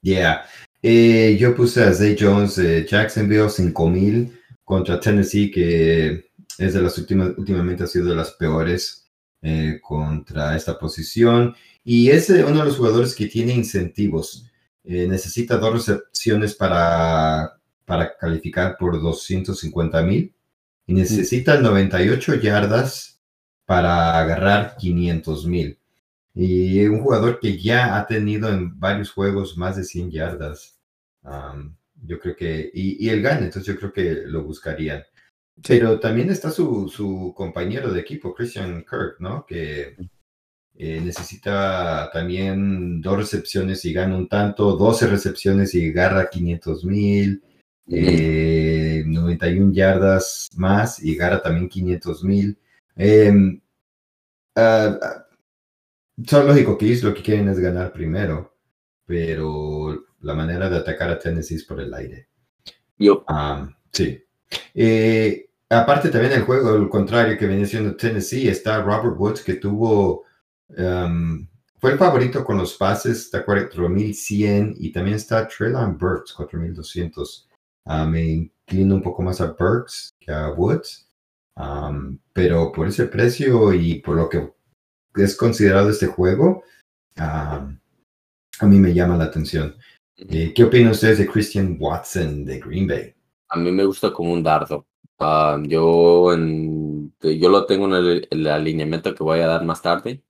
Yeah. 0.02 0.44
Eh, 0.82 1.36
yo 1.38 1.54
puse 1.54 1.82
a 1.82 1.92
Zay 1.92 2.16
Jones 2.18 2.56
de 2.56 2.86
Jacksonville 2.86 3.48
5000 3.48 4.32
contra 4.64 5.00
Tennessee, 5.00 5.50
que 5.50 6.30
es 6.58 6.74
de 6.74 6.82
las 6.82 6.98
últimas, 6.98 7.32
últimamente 7.36 7.84
ha 7.84 7.86
sido 7.86 8.06
de 8.06 8.16
las 8.16 8.32
peores 8.32 8.99
eh, 9.42 9.80
contra 9.82 10.54
esta 10.56 10.78
posición. 10.78 11.54
Y 11.82 12.10
es 12.10 12.28
uno 12.28 12.58
de 12.58 12.64
los 12.64 12.76
jugadores 12.76 13.14
que 13.14 13.26
tiene 13.26 13.54
incentivos. 13.54 14.46
Eh, 14.84 15.06
necesita 15.08 15.56
dos 15.56 15.72
recepciones 15.72 16.54
para, 16.54 17.58
para 17.84 18.16
calificar 18.16 18.76
por 18.78 19.00
250 19.00 20.02
mil 20.02 20.34
y 20.86 20.94
necesita 20.94 21.60
98 21.60 22.34
yardas 22.36 23.20
para 23.64 24.18
agarrar 24.18 24.76
500 24.76 25.46
mil. 25.46 25.78
Y 26.34 26.84
un 26.86 27.00
jugador 27.00 27.40
que 27.40 27.58
ya 27.58 27.96
ha 27.96 28.06
tenido 28.06 28.48
en 28.48 28.78
varios 28.78 29.10
juegos 29.12 29.56
más 29.56 29.76
de 29.76 29.84
100 29.84 30.10
yardas. 30.10 30.78
yo 32.02 32.18
creo 32.20 32.36
que, 32.36 32.70
y, 32.74 33.06
y 33.06 33.08
él 33.10 33.22
gana, 33.22 33.46
entonces 33.46 33.66
yo 33.72 33.78
creo 33.78 33.92
que 33.92 34.22
lo 34.26 34.42
buscarían. 34.42 35.02
Pero 35.66 36.00
también 36.00 36.30
está 36.30 36.50
su, 36.50 36.88
su, 36.88 37.34
compañero 37.36 37.92
de 37.92 38.00
equipo, 38.00 38.34
Christian 38.34 38.84
Kirk, 38.88 39.16
¿no? 39.18 39.44
Que 39.46 39.96
eh, 40.74 41.00
necesita 41.02 42.10
también 42.12 43.00
dos 43.02 43.18
recepciones 43.18 43.84
y 43.84 43.92
gana 43.92 44.16
un 44.16 44.28
tanto, 44.28 44.76
12 44.76 45.06
recepciones 45.08 45.74
y 45.74 45.90
agarra 45.90 46.30
500 46.30 46.84
mil, 46.84 47.42
91 47.86 49.42
eh, 49.42 49.74
yardas 49.74 50.48
más 50.56 51.02
y 51.02 51.14
agarra 51.16 51.42
también 51.42 51.68
500 51.68 52.24
mil. 52.24 52.58
Eh, 52.96 53.60
son 56.26 56.46
lógico 56.46 56.78
que 56.78 56.86
ellos 56.86 57.02
lo 57.02 57.14
que 57.14 57.22
quieren 57.22 57.48
es 57.48 57.58
ganar 57.58 57.92
primero, 57.92 58.56
pero 59.04 60.04
la 60.20 60.34
manera 60.34 60.68
de 60.68 60.78
atacar 60.78 61.10
a 61.10 61.18
Tennessee 61.18 61.56
es 61.56 61.64
por 61.64 61.80
el 61.80 61.92
aire. 61.92 62.28
Yo. 62.98 63.24
sí. 63.92 64.22
Eh, 64.74 65.49
aparte 65.70 66.10
también 66.10 66.32
el 66.32 66.42
juego, 66.42 66.74
el 66.74 66.88
contrario 66.88 67.38
que 67.38 67.46
viene 67.46 67.66
siendo 67.66 67.96
Tennessee, 67.96 68.48
está 68.48 68.82
Robert 68.82 69.18
Woods 69.18 69.42
que 69.42 69.54
tuvo, 69.54 70.24
fue 70.68 71.92
el 71.92 71.98
favorito 71.98 72.44
con 72.44 72.58
los 72.58 72.74
pases, 72.74 73.20
está 73.20 73.44
4100 73.44 74.74
y 74.78 74.92
también 74.92 75.16
está 75.16 75.48
Traylon 75.48 75.96
Burks, 75.96 76.32
4200. 76.32 77.48
Uh, 77.86 78.04
me 78.06 78.22
inclino 78.22 78.96
un 78.96 79.02
poco 79.02 79.22
más 79.22 79.40
a 79.40 79.52
Burks 79.52 80.10
que 80.20 80.30
a 80.30 80.50
Woods, 80.50 81.08
pero 82.32 82.72
por 82.72 82.86
ese 82.86 83.06
precio 83.06 83.72
y 83.72 84.00
por 84.00 84.16
lo 84.16 84.28
que 84.28 84.52
es 85.16 85.36
considerado 85.36 85.90
este 85.90 86.06
juego, 86.06 86.62
a 87.16 87.66
mí 88.66 88.78
me 88.78 88.92
llama 88.92 89.16
la 89.16 89.24
atención. 89.24 89.74
Eh, 90.16 90.52
¿Qué 90.54 90.64
opinan 90.64 90.92
ustedes 90.92 91.18
de 91.18 91.26
Christian 91.26 91.76
Watson 91.80 92.44
de 92.44 92.60
Green 92.60 92.86
Bay? 92.86 93.14
A 93.48 93.56
mí 93.56 93.72
me 93.72 93.84
gusta 93.84 94.12
como 94.12 94.32
un 94.32 94.42
dardo. 94.42 94.86
Yo, 95.64 96.32
en, 96.32 97.14
yo 97.20 97.48
lo 97.48 97.66
tengo 97.66 97.86
en 97.86 98.26
el, 98.30 98.46
alineamiento 98.46 99.14
que 99.14 99.22
voy 99.22 99.40
a 99.40 99.46
dar 99.46 99.64
más 99.64 99.82
tarde. 99.82 100.22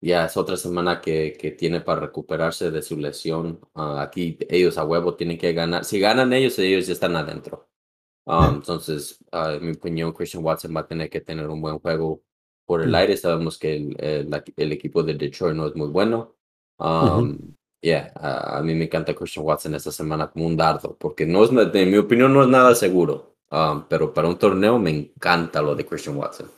ya 0.00 0.24
es 0.26 0.36
otra 0.36 0.56
semana 0.56 1.00
que, 1.00 1.36
que, 1.38 1.50
tiene 1.50 1.80
para 1.80 2.00
recuperarse 2.02 2.70
de 2.70 2.82
su 2.82 2.96
lesión. 2.96 3.60
Ah, 3.74 4.02
aquí 4.02 4.38
ellos 4.48 4.78
a 4.78 4.84
huevo 4.84 5.14
tienen 5.14 5.38
que 5.38 5.52
ganar. 5.52 5.84
Si 5.84 5.98
ganan 5.98 6.32
ellos, 6.32 6.58
ellos 6.58 6.86
ya 6.86 6.92
están 6.92 7.16
adentro. 7.16 7.68
entonces, 8.26 9.24
uh, 9.32 9.56
en 9.56 9.64
mi 9.66 9.72
opinión, 9.72 10.12
Christian 10.12 10.44
Watson 10.44 10.74
va 10.76 10.82
a 10.82 10.86
tener 10.88 11.10
que 11.10 11.20
tener 11.20 11.48
un 11.48 11.60
buen 11.60 11.78
juego 11.80 12.22
por 12.66 12.82
el 12.82 12.90
mm. 12.90 12.94
aire. 12.94 13.16
Sabemos 13.16 13.58
que 13.58 13.76
el, 13.76 14.32
el, 14.56 14.72
equipo 14.72 15.02
de 15.02 15.14
Detroit 15.14 15.56
no 15.56 15.66
es 15.66 15.74
muy 15.74 15.88
bueno. 15.88 16.36
Um, 16.78 17.56
Yeah, 17.80 18.10
a 18.16 18.60
mí 18.60 18.74
me 18.74 18.86
encanta 18.86 19.14
Christian 19.14 19.46
Watson 19.46 19.74
esta 19.76 19.92
semana 19.92 20.28
como 20.28 20.46
un 20.46 20.56
dardo, 20.56 20.96
porque 20.98 21.24
no 21.24 21.44
es, 21.44 21.50
en 21.52 21.90
mi 21.90 21.96
opinión 21.96 22.34
no 22.34 22.42
es 22.42 22.48
nada 22.48 22.74
seguro, 22.74 23.36
um, 23.50 23.84
pero 23.88 24.12
para 24.12 24.28
un 24.28 24.38
torneo 24.38 24.78
me 24.78 24.90
encanta 24.90 25.62
lo 25.62 25.74
de 25.74 25.86
Christian 25.86 26.16
Watson. 26.16 26.50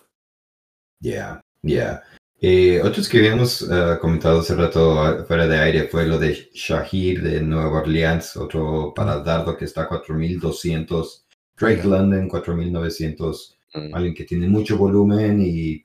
Yeah, 1.00 1.40
yeah. 1.62 2.02
Eh, 2.42 2.80
otros 2.82 3.08
que 3.08 3.18
habíamos 3.18 3.62
uh, 3.62 3.98
comentado 4.00 4.40
hace 4.40 4.54
rato 4.54 4.94
uh, 4.94 5.24
fuera 5.24 5.46
de 5.46 5.58
aire 5.58 5.88
fue 5.88 6.06
lo 6.06 6.18
de 6.18 6.50
Shahir 6.54 7.22
de 7.22 7.42
Nueva 7.42 7.80
Orleans, 7.80 8.36
otro 8.36 8.94
para 8.94 9.18
dardo 9.20 9.56
que 9.56 9.66
está 9.66 9.82
a 9.82 9.88
4200 9.88 11.26
Drake 11.60 11.84
London, 11.84 12.28
4900, 12.28 13.58
mm. 13.74 13.94
alguien 13.94 14.14
que 14.14 14.24
tiene 14.24 14.48
mucho 14.48 14.78
volumen 14.78 15.42
y 15.42 15.84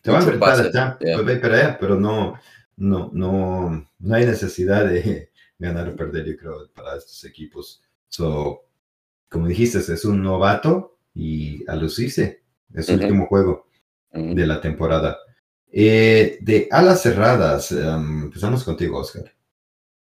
te 0.00 0.12
va 0.12 0.18
a 0.18 0.20
enfrentar 0.20 0.60
a 0.60 0.98
yeah. 1.00 1.76
pero 1.80 1.98
no, 1.98 2.38
no, 2.76 3.10
no, 3.12 3.88
no 3.98 4.14
hay 4.14 4.24
necesidad 4.24 4.86
de 4.88 5.30
ganar 5.58 5.88
o 5.88 5.96
perder, 5.96 6.26
yo 6.26 6.36
creo, 6.36 6.70
para 6.72 6.96
estos 6.96 7.24
equipos. 7.24 7.82
So, 8.08 8.65
como 9.28 9.48
dijiste, 9.48 9.78
es 9.78 10.04
un 10.04 10.22
novato 10.22 10.98
y 11.14 11.68
a 11.68 11.76
lucirse. 11.76 12.42
Es 12.74 12.88
el 12.88 13.00
último 13.02 13.26
juego 13.26 13.66
de 14.12 14.46
la 14.46 14.60
temporada. 14.60 15.18
Eh, 15.70 16.38
de 16.40 16.68
alas 16.70 17.02
cerradas, 17.02 17.72
em, 17.72 18.24
empezamos 18.24 18.64
contigo, 18.64 18.98
Oscar. 18.98 19.24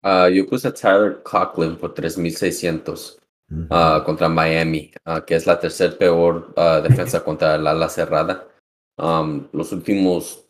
Uh, 0.03 0.29
yo 0.29 0.47
puse 0.47 0.69
a 0.69 0.73
Tyler 0.73 1.23
Coughlin 1.25 1.77
por 1.77 1.93
3600 1.93 3.19
uh, 3.51 4.05
contra 4.05 4.29
Miami, 4.29 4.93
uh, 5.07 5.21
que 5.27 5.35
es 5.35 5.47
la 5.47 5.59
tercer 5.59 5.99
peor 5.99 6.55
defensa 6.83 7.21
contra 7.25 7.57
el 7.57 7.67
ala 7.67 7.89
cerrada. 7.89 8.47
Um, 8.97 9.49
los 9.53 9.73
últimos 9.73 10.45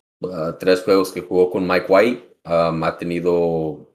tres 0.59 0.83
juegos 0.83 1.11
que 1.11 1.21
jugó 1.21 1.49
con 1.49 1.67
Mike 1.67 1.85
White 1.87 2.37
um, 2.45 2.83
ha 2.83 2.97
tenido 2.97 3.93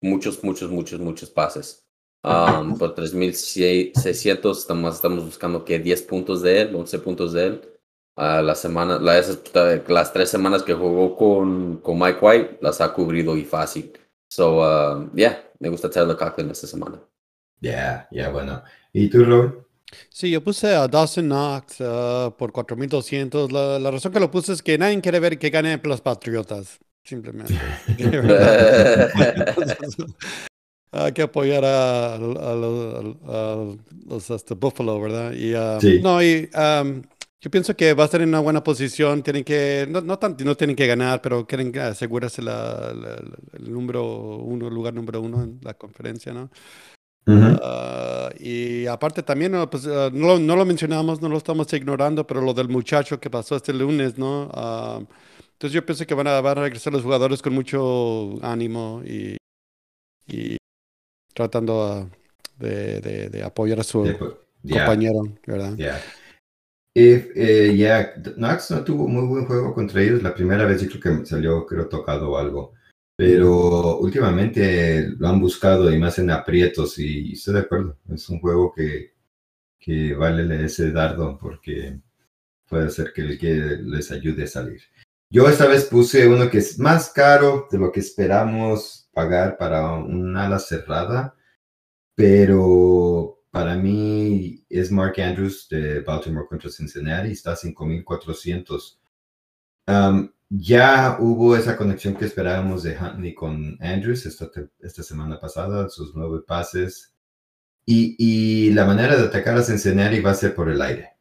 muchos, 0.00 0.42
muchos, 0.42 0.70
muchos, 0.70 1.00
muchos 1.00 1.30
pases. 1.30 1.87
Um, 2.24 2.76
por 2.76 2.94
3600 2.94 4.58
estamos, 4.58 4.96
estamos 4.96 5.24
buscando 5.24 5.64
que 5.64 5.78
10 5.78 6.02
puntos 6.02 6.42
de 6.42 6.62
él, 6.62 6.74
11 6.74 6.98
puntos 6.98 7.32
de 7.32 7.46
él. 7.46 7.60
Uh, 8.16 8.42
la 8.42 8.56
semana, 8.56 8.98
la, 8.98 9.22
las 9.86 10.12
tres 10.12 10.28
semanas 10.28 10.64
que 10.64 10.74
jugó 10.74 11.16
con, 11.16 11.76
con 11.76 11.98
Mike 11.98 12.18
White 12.20 12.58
las 12.60 12.80
ha 12.80 12.92
cubrido 12.92 13.36
y 13.36 13.44
fácil. 13.44 13.92
So, 14.28 14.58
uh, 14.58 15.08
yeah, 15.14 15.40
me 15.60 15.68
gusta 15.68 15.88
Taylor 15.88 16.16
Conklin 16.16 16.50
esta 16.50 16.66
semana. 16.66 17.00
Yeah, 17.60 18.08
yeah, 18.10 18.30
bueno. 18.30 18.62
¿Y 18.92 19.08
tú, 19.08 19.24
Robert? 19.24 19.68
Sí, 20.10 20.30
yo 20.30 20.42
puse 20.42 20.74
a 20.74 20.88
Dawson 20.88 21.26
Knox 21.26 21.80
uh, 21.80 22.34
por 22.36 22.52
4200. 22.52 23.52
La, 23.52 23.78
la 23.78 23.90
razón 23.90 24.12
que 24.12 24.20
lo 24.20 24.30
puse 24.30 24.52
es 24.52 24.62
que 24.62 24.76
nadie 24.76 25.00
quiere 25.00 25.20
ver 25.20 25.38
que 25.38 25.50
gane 25.50 25.80
los 25.82 26.00
Patriotas, 26.00 26.78
simplemente. 27.04 27.54
Hay 30.90 31.12
que 31.12 31.22
apoyar 31.22 31.64
a, 31.64 32.14
a, 32.14 32.18
los, 34.06 34.30
hasta 34.30 34.54
Buffalo, 34.54 35.00
¿verdad? 35.00 35.32
Y, 35.32 35.54
uh, 35.54 35.80
sí. 35.80 36.00
No, 36.02 36.22
y 36.22 36.48
um, 36.54 37.02
yo 37.40 37.50
pienso 37.50 37.76
que 37.76 37.94
va 37.94 38.04
a 38.04 38.06
estar 38.06 38.20
en 38.22 38.30
una 38.30 38.40
buena 38.40 38.64
posición. 38.64 39.22
Tienen 39.22 39.44
que, 39.44 39.86
no, 39.88 40.00
no, 40.00 40.18
tanto, 40.18 40.44
no 40.44 40.56
tienen 40.56 40.74
que 40.74 40.86
ganar, 40.86 41.20
pero 41.20 41.46
quieren 41.46 41.76
asegurarse 41.78 42.42
la, 42.42 42.92
el 43.52 43.72
número 43.72 44.36
uno, 44.38 44.70
lugar 44.70 44.94
número 44.94 45.20
uno 45.20 45.42
en 45.42 45.60
la 45.62 45.74
conferencia, 45.74 46.32
¿no? 46.32 46.50
Ah, 47.30 48.30
y 48.38 48.86
aparte 48.86 49.22
también, 49.22 49.52
pues, 49.70 49.86
ah, 49.86 50.10
no, 50.12 50.38
no, 50.38 50.56
lo 50.56 50.64
mencionamos, 50.64 51.20
no 51.20 51.28
lo 51.28 51.36
estamos 51.36 51.70
ignorando, 51.72 52.26
pero 52.26 52.40
lo 52.40 52.54
del 52.54 52.68
muchacho 52.68 53.20
que 53.20 53.28
pasó 53.28 53.56
este 53.56 53.74
lunes, 53.74 54.16
¿no? 54.16 54.46
Uh, 54.46 55.06
entonces 55.52 55.72
yo 55.72 55.84
pienso 55.84 56.06
que 56.06 56.14
van 56.14 56.26
a, 56.28 56.40
van 56.40 56.58
a 56.58 56.62
regresar 56.62 56.92
los 56.92 57.02
jugadores 57.02 57.42
con 57.42 57.52
mucho 57.52 58.38
ánimo 58.42 59.02
y, 59.04 59.36
y 60.26 60.56
tratando 61.38 62.10
de, 62.58 63.00
de, 63.00 63.28
de, 63.28 63.42
apoyar 63.44 63.78
a 63.78 63.84
su 63.84 64.02
compañero, 64.68 65.22
¿verdad? 65.46 66.02
Eh, 66.96 67.76
ya, 67.76 68.12
Knox 68.14 68.72
no 68.72 68.82
tuvo 68.82 69.06
muy 69.06 69.24
buen 69.28 69.46
juego 69.46 69.72
contra 69.72 70.02
ellos. 70.02 70.20
La 70.20 70.34
primera 70.34 70.64
vez 70.64 70.82
yo 70.82 70.98
creo 70.98 71.20
que 71.20 71.26
salió, 71.26 71.64
creo, 71.64 71.88
tocado 71.88 72.32
o 72.32 72.38
algo. 72.38 72.72
Pero 73.14 73.98
últimamente 73.98 75.10
lo 75.16 75.28
han 75.28 75.40
buscado 75.40 75.92
y 75.92 75.98
más 75.98 76.18
en 76.18 76.30
aprietos 76.30 76.98
y, 76.98 77.34
estoy 77.34 77.54
de 77.54 77.60
acuerdo. 77.60 77.96
Es 78.12 78.28
un 78.28 78.40
juego 78.40 78.72
que, 78.74 79.12
que 79.78 80.14
vale 80.14 80.64
ese 80.64 80.90
dardo 80.90 81.38
porque 81.40 82.00
puede 82.68 82.90
ser 82.90 83.12
que, 83.12 83.22
les 83.22 84.10
ayude 84.10 84.42
a 84.42 84.48
salir. 84.48 84.80
Yo 85.30 85.48
esta 85.48 85.66
vez 85.66 85.84
puse 85.84 86.26
uno 86.26 86.50
que 86.50 86.58
es 86.58 86.78
más 86.78 87.10
caro 87.10 87.68
de 87.70 87.78
lo 87.78 87.92
que 87.92 88.00
esperamos 88.00 89.10
pagar 89.12 89.58
para 89.58 89.92
un 89.92 90.36
ala 90.36 90.58
cerrada, 90.58 91.34
pero 92.14 93.38
para 93.50 93.76
mí 93.76 94.64
es 94.68 94.90
Mark 94.90 95.20
Andrews 95.20 95.68
de 95.68 96.00
Baltimore 96.00 96.46
contra 96.48 96.70
Cincinnati, 96.70 97.32
está 97.32 97.52
a 97.52 97.56
5400. 97.56 99.00
Um, 99.86 100.30
ya 100.50 101.18
hubo 101.20 101.56
esa 101.56 101.76
conexión 101.76 102.14
que 102.14 102.24
esperábamos 102.24 102.82
de 102.82 102.96
Huntley 102.96 103.34
con 103.34 103.76
Andrews 103.80 104.24
esta, 104.26 104.50
esta 104.80 105.02
semana 105.02 105.38
pasada, 105.38 105.88
sus 105.88 106.14
nueve 106.14 106.40
pases. 106.46 107.14
Y, 107.84 108.16
y, 108.18 108.72
la 108.72 108.84
manera 108.84 109.16
de 109.16 109.26
atacar 109.26 109.56
a 109.56 109.62
Cincinnati 109.62 110.20
va 110.20 110.32
a 110.32 110.34
ser 110.34 110.54
por 110.54 110.68
el 110.70 110.80
aire. 110.82 111.16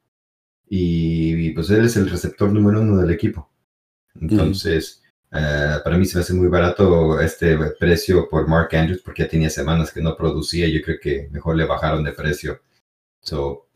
Y, 0.69 1.51
pues 1.51 1.69
él 1.69 1.85
es 1.85 1.95
el 1.97 2.09
receptor 2.09 2.51
número 2.51 2.81
uno 2.81 2.97
del 2.97 3.11
equipo. 3.11 3.46
Entonces, 4.21 5.03
eh, 5.31 5.77
para 5.83 5.97
mí 5.97 6.05
se 6.05 6.17
me 6.17 6.21
hace 6.21 6.33
muy 6.33 6.47
barato 6.47 7.19
este 7.19 7.57
precio 7.79 8.27
por 8.29 8.47
Mark 8.47 8.75
Andrews 8.75 9.01
porque 9.03 9.23
ya 9.23 9.29
tenía 9.29 9.49
semanas 9.49 9.91
que 9.91 10.01
no 10.01 10.15
producía. 10.15 10.67
Yo 10.67 10.81
creo 10.81 10.97
que 11.01 11.29
mejor 11.31 11.55
le 11.55 11.65
bajaron 11.65 12.03
de 12.03 12.13
precio. 12.13 12.61
So, 13.21 13.67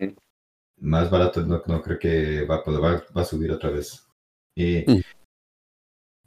más 0.78 1.10
barato 1.10 1.42
no, 1.42 1.62
no, 1.66 1.82
creo 1.82 2.00
que 2.00 2.46
va, 2.46 2.64
va, 2.64 3.04
va 3.16 3.22
a 3.22 3.26
subir 3.26 3.52
otra 3.52 3.70
vez. 3.70 4.06
Mm. 4.56 5.02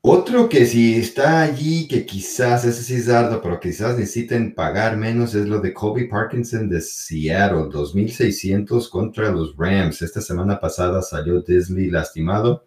Otro 0.07 0.50
que 0.50 0.66
si 0.66 0.96
está 0.96 1.40
allí, 1.42 1.88
que 1.88 2.05
quizás, 2.05 2.66
ese 2.66 2.83
sí 2.83 2.96
es 2.96 3.07
dardo, 3.07 3.40
pero 3.40 3.59
quizás 3.59 3.96
necesiten 3.96 4.55
pagar 4.55 4.98
menos, 4.98 5.35
es 5.35 5.46
lo 5.46 5.61
de 5.61 5.72
Kobe 5.72 6.09
Parkinson 6.09 6.68
de 6.68 6.83
Seattle, 6.83 7.70
2.600 7.70 8.90
contra 8.90 9.31
los 9.31 9.57
Rams. 9.57 10.03
Esta 10.03 10.20
semana 10.20 10.61
pasada 10.61 11.00
salió 11.00 11.40
Disney 11.40 11.88
lastimado. 11.88 12.66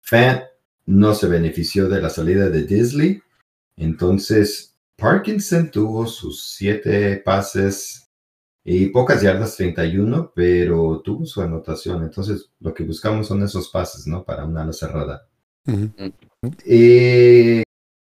Fan 0.00 0.47
no 0.88 1.14
se 1.14 1.28
benefició 1.28 1.86
de 1.86 2.00
la 2.00 2.08
salida 2.08 2.48
de 2.48 2.64
Disley. 2.64 3.20
Entonces, 3.76 4.74
Parkinson 4.96 5.70
tuvo 5.70 6.06
sus 6.06 6.42
siete 6.42 7.18
pases 7.18 8.08
y 8.64 8.86
pocas 8.86 9.20
yardas, 9.20 9.56
31, 9.56 10.32
pero 10.34 11.02
tuvo 11.04 11.26
su 11.26 11.42
anotación. 11.42 12.04
Entonces, 12.04 12.50
lo 12.60 12.72
que 12.72 12.84
buscamos 12.84 13.28
son 13.28 13.42
esos 13.42 13.68
pases, 13.68 14.06
¿no? 14.06 14.24
Para 14.24 14.46
una 14.46 14.62
ala 14.62 14.72
cerrada. 14.72 15.28
Eh, 16.64 17.62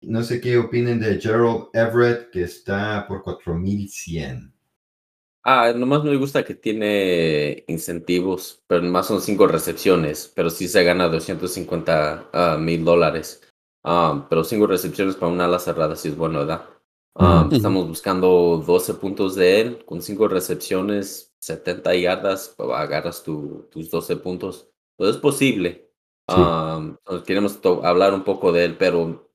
no 0.03 0.23
sé 0.23 0.39
qué 0.39 0.57
opinen 0.57 1.01
de 1.01 1.19
Gerald 1.19 1.65
Everett, 1.73 2.31
que 2.31 2.43
está 2.43 3.05
por 3.05 3.21
4100. 3.21 4.53
Ah, 5.43 5.73
nomás 5.75 6.03
me 6.03 6.15
gusta 6.17 6.45
que 6.45 6.53
tiene 6.53 7.63
incentivos, 7.67 8.63
pero 8.67 8.83
nomás 8.83 9.07
son 9.07 9.21
cinco 9.21 9.47
recepciones, 9.47 10.31
pero 10.35 10.51
sí 10.51 10.67
se 10.67 10.83
gana 10.83 11.07
250 11.07 12.29
ah, 12.31 12.57
mil 12.59 12.85
dólares. 12.85 13.41
Ah, 13.83 14.27
pero 14.29 14.43
cinco 14.43 14.67
recepciones 14.67 15.15
para 15.15 15.31
una 15.31 15.45
ala 15.45 15.57
cerrada 15.57 15.95
sí 15.95 16.09
es 16.09 16.15
bueno, 16.15 16.39
¿verdad? 16.39 16.69
Ah, 17.15 17.49
estamos 17.51 17.87
buscando 17.87 18.63
12 18.65 18.93
puntos 18.93 19.35
de 19.35 19.61
él, 19.61 19.85
con 19.85 20.01
cinco 20.01 20.27
recepciones, 20.27 21.33
70 21.39 21.95
yardas, 21.95 22.53
pues, 22.55 22.69
agarras 22.71 23.23
tus 23.23 23.89
12 23.89 24.17
puntos. 24.17 24.69
Todo 24.95 25.09
es 25.09 25.17
posible. 25.17 25.89
queremos 27.25 27.59
hablar 27.83 28.13
un 28.13 28.23
poco 28.23 28.51
de 28.51 28.65
él, 28.65 28.77
pero 28.77 29.27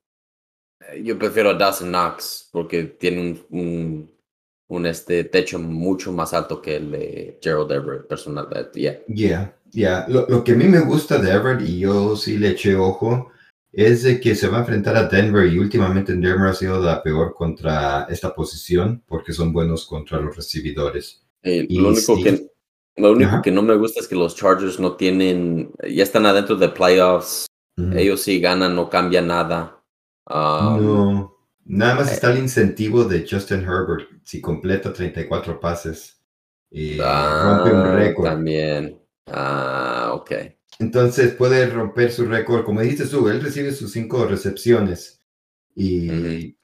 eh, 0.79 1.03
yo 1.03 1.19
prefiero 1.19 1.49
a 1.49 1.53
Dawson 1.53 1.89
Knox 1.89 2.49
porque 2.51 2.83
tiene 2.85 3.21
un 3.21 3.45
un 3.49 4.16
este 4.85 5.23
techo 5.23 5.59
mucho 5.59 6.11
más 6.11 6.33
alto 6.33 6.61
que 6.61 6.75
el 6.77 6.91
de 6.91 7.39
Gerald 7.41 7.71
Everett, 7.71 8.07
personalmente. 8.07 8.79
Yeah. 8.79 8.99
Yeah, 9.07 9.55
yeah. 9.71 10.05
Lo, 10.07 10.27
lo, 10.27 10.43
que 10.43 10.51
a 10.51 10.55
mí 10.55 10.65
me 10.65 10.81
gusta 10.81 11.17
de 11.17 11.31
Everett, 11.31 11.61
y 11.61 11.79
yo 11.79 12.15
sí 12.15 12.37
le 12.37 12.49
eché 12.49 12.75
ojo, 12.75 13.31
es 13.77 14.03
de 14.03 14.19
que 14.19 14.35
se 14.35 14.47
va 14.47 14.57
a 14.57 14.59
enfrentar 14.61 14.97
a 14.97 15.07
Denver 15.07 15.45
y 15.45 15.59
últimamente 15.59 16.13
Denver 16.13 16.49
ha 16.49 16.53
sido 16.53 16.81
la 16.81 17.03
peor 17.03 17.35
contra 17.35 18.07
esta 18.09 18.33
posición 18.33 19.03
porque 19.07 19.33
son 19.33 19.53
buenos 19.53 19.85
contra 19.85 20.19
los 20.19 20.35
recibidores. 20.35 21.21
lo 21.43 21.89
único, 21.89 22.15
que, 22.23 22.47
lo 22.95 23.11
único 23.11 23.41
que 23.43 23.51
no 23.51 23.61
me 23.61 23.75
gusta 23.75 23.99
es 23.99 24.07
que 24.07 24.15
los 24.15 24.35
Chargers 24.35 24.79
no 24.79 24.95
tienen, 24.95 25.71
ya 25.87 26.01
están 26.01 26.25
adentro 26.25 26.55
de 26.55 26.69
playoffs, 26.69 27.45
ellos 27.93 28.21
sí 28.21 28.39
ganan, 28.39 28.75
no 28.75 28.89
cambia 28.89 29.21
nada. 29.21 29.79
no. 30.27 31.36
Nada 31.67 31.95
más 31.95 32.11
eh. 32.11 32.13
está 32.13 32.31
el 32.31 32.39
incentivo 32.39 33.03
de 33.03 33.27
Justin 33.29 33.61
Herbert 33.61 34.09
si 34.23 34.39
completa 34.39 34.93
34 34.93 35.59
pases 35.59 36.21
y 36.69 36.97
rompe 36.97 37.71
un 37.71 37.81
ah, 37.81 37.95
récord. 37.95 38.25
También. 38.25 38.99
Ah, 39.27 40.11
ok. 40.13 40.31
Entonces 40.79 41.33
puede 41.33 41.67
romper 41.67 42.11
su 42.11 42.25
récord. 42.25 42.63
Como 42.63 42.81
dijiste 42.81 43.05
tú, 43.05 43.27
él 43.27 43.41
recibe 43.41 43.71
sus 43.71 43.91
cinco 43.91 44.25
recepciones. 44.25 45.21
Y. 45.75 46.55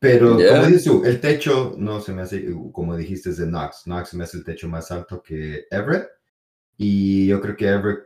Pero, 0.00 0.32
como 0.32 0.66
dices 0.66 0.84
tú, 0.84 1.04
el 1.04 1.20
techo 1.20 1.74
no 1.78 2.00
se 2.00 2.12
me 2.12 2.22
hace, 2.22 2.44
como 2.72 2.96
dijiste, 2.96 3.30
es 3.30 3.36
de 3.36 3.46
Knox. 3.46 3.84
Knox 3.84 4.14
me 4.14 4.24
hace 4.24 4.38
el 4.38 4.44
techo 4.44 4.68
más 4.68 4.90
alto 4.90 5.22
que 5.22 5.66
Everett. 5.70 6.08
Y 6.76 7.28
yo 7.28 7.40
creo 7.40 7.56
que 7.56 7.68
Everett 7.68 8.04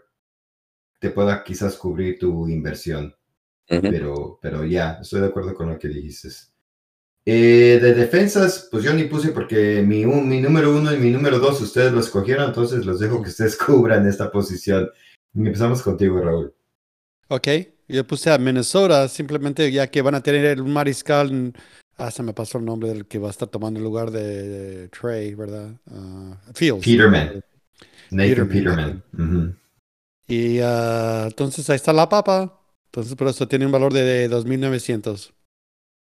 te 0.99 1.11
pueda 1.11 1.43
quizás 1.43 1.77
cubrir 1.77 2.19
tu 2.19 2.49
inversión. 2.49 3.15
Pero, 3.71 4.39
pero 4.43 4.65
ya, 4.65 4.99
estoy 5.01 5.21
de 5.21 5.27
acuerdo 5.29 5.55
con 5.55 5.69
lo 5.71 5.79
que 5.79 5.87
dijiste. 5.89 6.29
Eh, 7.25 7.79
de 7.81 7.95
defensas, 7.95 8.69
pues 8.71 8.83
yo 8.83 8.93
ni 8.93 9.05
puse 9.05 9.31
porque 9.31 9.83
mi, 9.87 10.05
un- 10.05 10.29
mi 10.29 10.41
número 10.41 10.75
uno 10.75 10.93
y 10.93 10.99
mi 10.99 11.11
número 11.11 11.39
dos 11.39 11.61
ustedes 11.61 11.93
lo 11.93 12.01
escogieron, 12.01 12.47
entonces 12.49 12.85
los 12.85 12.99
dejo 12.99 13.23
que 13.23 13.29
ustedes 13.29 13.57
cubran 13.67 14.09
esta 14.09 14.33
posición. 14.33 14.91
Y 15.35 15.47
empezamos 15.47 15.83
contigo, 15.83 16.21
Raúl. 16.21 16.53
Ok, 17.29 17.47
yo 17.87 18.05
puse 18.05 18.33
a 18.33 18.39
Minnesota 18.39 19.07
simplemente 19.07 19.71
ya 19.71 19.87
que 19.87 20.03
van 20.03 20.17
a 20.17 20.23
tener 20.23 20.61
un 20.61 20.73
mariscal. 20.73 21.53
Ah, 21.97 22.11
se 22.11 22.23
me 22.25 22.33
pasó 22.33 22.59
el 22.59 22.65
nombre 22.65 22.89
del 22.89 23.07
que 23.07 23.19
va 23.21 23.29
a 23.29 23.31
estar 23.31 23.47
tomando 23.47 23.79
el 23.79 23.85
lugar 23.85 24.11
de, 24.11 24.89
Trey, 24.89 25.35
¿verdad? 25.35 25.71
Ah, 25.93 26.41
Fields. 26.55 26.85
Peterman. 26.85 27.29
Peterman, 27.29 27.45
Nathan 28.11 28.49
Peterman. 28.49 29.03
Ujú. 29.17 29.55
Y 30.27 30.59
ah, 30.61 31.27
entonces 31.29 31.69
ahí 31.71 31.77
está 31.77 31.93
la 31.93 32.09
papa. 32.09 32.60
Entonces 32.91 33.15
por 33.15 33.29
eso 33.29 33.47
tiene 33.47 33.67
un 33.67 33.73
valor 33.73 33.93
de 33.93 34.29
2.900. 34.29 35.33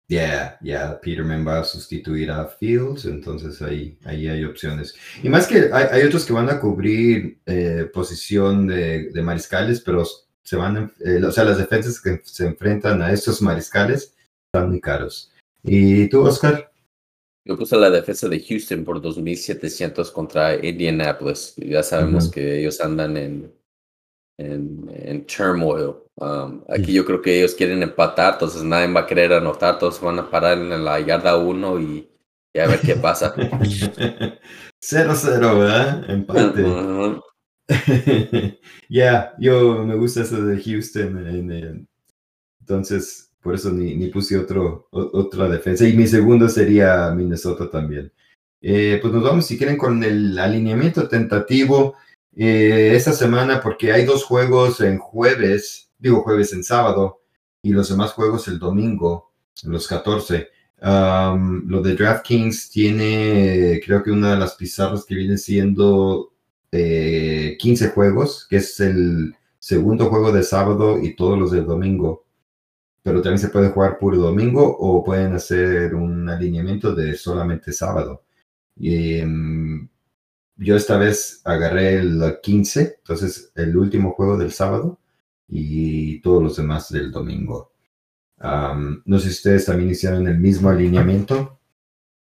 Yeah, 0.08 0.58
yeah, 0.62 1.00
Peterman 1.00 1.46
va 1.48 1.60
a 1.60 1.64
sustituir 1.64 2.32
a 2.32 2.48
Fields, 2.48 3.06
entonces 3.06 3.62
ahí, 3.62 3.96
ahí 4.06 4.28
hay 4.28 4.44
opciones. 4.44 4.96
Y 5.22 5.30
más 5.30 5.46
que 5.46 5.70
hay, 5.72 5.86
hay 5.92 6.02
otros 6.04 6.26
que 6.26 6.34
van 6.34 6.50
a 6.50 6.60
cubrir 6.60 7.40
eh, 7.46 7.88
posición 7.94 8.66
de, 8.66 9.12
de 9.12 9.22
mariscales, 9.22 9.82
pero 9.82 10.04
se 10.44 10.56
van, 10.56 10.78
a- 10.78 10.92
eh, 11.06 11.24
o 11.24 11.32
sea, 11.32 11.44
las 11.44 11.60
defensas 11.60 12.02
que 12.02 12.22
se 12.24 12.48
enfrentan 12.48 13.04
a 13.04 13.14
estos 13.14 13.40
mariscales 13.44 14.16
están 14.52 14.72
muy 14.72 14.82
caros. 14.82 15.32
¿Y 15.64 16.10
tú, 16.10 16.22
Oscar? 16.24 16.72
Yo 17.46 17.56
puse 17.56 17.78
la 17.78 17.92
defensa 17.92 18.28
de 18.28 18.40
Houston 18.40 18.84
por 18.84 19.00
2.700 19.00 20.12
contra 20.12 20.56
Indianapolis. 20.66 21.54
Ya 21.58 21.84
sabemos 21.84 22.32
que 22.32 22.62
ellos 22.62 22.82
andan 22.82 23.16
en, 23.16 23.54
en, 24.40 24.90
en 24.94 25.26
turmoil. 25.26 25.96
Um, 26.16 26.64
aquí 26.70 26.94
yo 26.94 27.06
creo 27.06 27.22
que 27.22 27.38
ellos 27.40 27.56
quieren 27.56 27.82
empatar, 27.84 28.34
entonces 28.34 28.64
nadie 28.64 28.92
va 28.92 29.02
a 29.02 29.06
querer 29.08 29.32
anotar, 29.34 29.80
todos 29.80 30.02
van 30.02 30.20
a 30.20 30.30
parar 30.30 30.58
en 30.58 30.84
la 30.84 31.00
yarda 31.00 31.38
uno 31.38 31.80
y, 31.80 32.10
y 32.54 32.60
a 32.60 32.68
ver 32.68 32.80
qué 32.82 32.96
pasa. 32.96 33.34
0-0, 34.82 35.60
¿verdad? 35.60 36.10
Empate. 36.10 36.64
Ujú. 36.64 37.22
Ya, 38.90 39.34
yo 39.40 39.86
me 39.86 39.96
gusta 39.96 40.22
eso 40.22 40.44
de 40.44 40.60
Houston. 40.62 41.28
en- 41.28 41.52
en- 41.52 41.88
entonces, 42.62 43.32
por 43.42 43.56
eso 43.56 43.72
ni, 43.72 43.96
ni 43.96 44.08
puse 44.08 44.38
otro, 44.38 44.88
o- 44.92 45.10
otra 45.14 45.48
defensa. 45.50 45.88
Y 45.88 45.94
mi 45.94 46.08
segundo 46.08 46.50
sería 46.50 47.12
Minnesota 47.12 47.70
también. 47.70 48.12
Eh, 48.62 49.00
pues 49.02 49.14
nos 49.14 49.24
vamos, 49.24 49.46
si 49.46 49.58
quieren, 49.58 49.78
con 49.78 50.04
el 50.04 50.38
alineamiento 50.40 51.08
tentativo 51.08 51.96
eh, 52.36 52.94
esta 52.96 53.14
semana, 53.14 53.62
porque 53.62 53.92
hay 53.92 54.06
dos 54.06 54.24
juegos 54.24 54.82
en 54.82 54.98
jueves, 54.98 55.90
digo 55.98 56.22
jueves 56.22 56.54
en 56.54 56.64
sábado, 56.64 57.22
y 57.62 57.72
los 57.72 57.90
demás 57.90 58.14
juegos 58.14 58.48
el 58.48 58.60
domingo, 58.60 59.32
los 59.64 59.88
14. 59.88 60.50
Um, 60.82 61.68
lo 61.68 61.82
de 61.82 61.96
DraftKings 61.96 62.70
tiene, 62.70 63.82
creo 63.86 64.02
que 64.02 64.12
una 64.12 64.32
de 64.32 64.40
las 64.40 64.56
pizarras 64.56 65.06
que 65.06 65.16
viene 65.16 65.38
siendo 65.38 66.32
eh, 66.72 67.58
15 67.60 67.90
juegos, 67.90 68.48
que 68.50 68.58
es 68.58 68.80
el 68.80 69.36
segundo 69.60 70.10
juego 70.10 70.32
de 70.32 70.44
sábado 70.44 71.00
y 71.02 71.16
todos 71.16 71.38
los 71.38 71.52
del 71.52 71.66
domingo. 71.66 72.26
Pero 73.04 73.22
también 73.22 73.40
se 73.40 73.50
puede 73.50 73.70
jugar 73.70 73.98
puro 73.98 74.18
domingo 74.18 74.78
o 74.80 75.04
pueden 75.04 75.34
hacer 75.34 75.96
un 75.96 76.30
alineamiento 76.30 76.94
de 76.96 77.16
solamente 77.16 77.72
sábado. 77.74 78.24
Y, 78.78 79.20
em, 79.20 79.90
yo 80.60 80.76
esta 80.76 80.98
vez 80.98 81.42
agarré 81.46 81.96
el 81.96 82.40
15, 82.44 82.98
entonces 83.00 83.52
el 83.56 83.76
último 83.78 84.12
juego 84.12 84.38
del 84.38 84.52
sábado 84.52 85.00
y 85.48 86.22
todos 86.22 86.44
los 86.44 86.58
demás 86.58 86.92
del 86.92 87.12
domingo. 87.12 87.72
No 89.06 89.20
sé 89.20 89.28
si 89.28 89.30
ustedes 89.30 89.66
también 89.66 89.90
hicieron 89.90 90.28
el 90.28 90.38
mismo 90.38 90.70
alineamiento. 90.70 91.60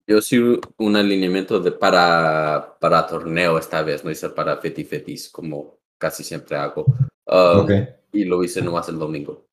Yo 0.08 0.22
sí 0.22 0.60
un 0.78 0.96
alineamiento 0.96 1.60
de 1.60 1.72
para, 1.72 2.78
para 2.80 3.08
torneo 3.08 3.58
esta 3.58 3.82
vez, 3.82 4.04
no 4.04 4.12
hice 4.12 4.30
para 4.30 4.58
feti 4.58 4.84
fetis 4.84 5.30
como 5.30 5.78
casi 5.98 6.24
siempre 6.24 6.58
hago. 6.58 6.86
Um, 7.26 7.60
Ok. 7.62 7.72
Y 8.12 8.26
lo 8.26 8.44
hice 8.44 8.62
nomás 8.62 8.88
el 8.90 9.00
domingo. 9.00 9.48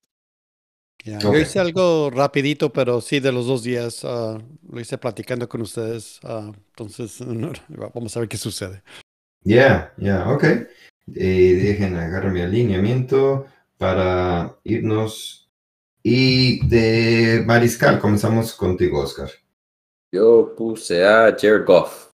Yo 1.04 1.36
hice 1.36 1.58
algo 1.58 2.10
rapidito, 2.10 2.72
pero 2.72 3.00
sí 3.00 3.20
de 3.20 3.32
los 3.32 3.46
dos 3.46 3.62
días. 3.62 4.04
ah, 4.04 4.38
lo 4.70 4.80
hice 4.80 4.98
platicando 4.98 5.48
con 5.48 5.62
ustedes. 5.62 6.20
ah, 6.24 6.52
entonces, 6.68 7.18
vamos 7.94 8.16
a 8.16 8.20
ver 8.20 8.28
qué 8.28 8.36
sucede. 8.36 8.82
Ya, 9.42 9.92
ya, 9.96 10.28
ok. 10.30 10.44
Eh, 10.44 11.58
dejen 11.62 11.96
agarrar 11.96 12.32
mi 12.32 12.42
alineamiento 12.42 13.46
para 13.78 14.56
irnos. 14.64 15.48
Y 16.02 16.66
de 16.66 17.42
Mariscal, 17.46 17.98
comenzamos 17.98 18.54
contigo, 18.54 19.00
Oscar. 19.00 19.30
Yo 20.12 20.54
puse 20.56 21.04
a 21.04 21.36
Jared 21.38 21.64
Goff. 21.66 22.10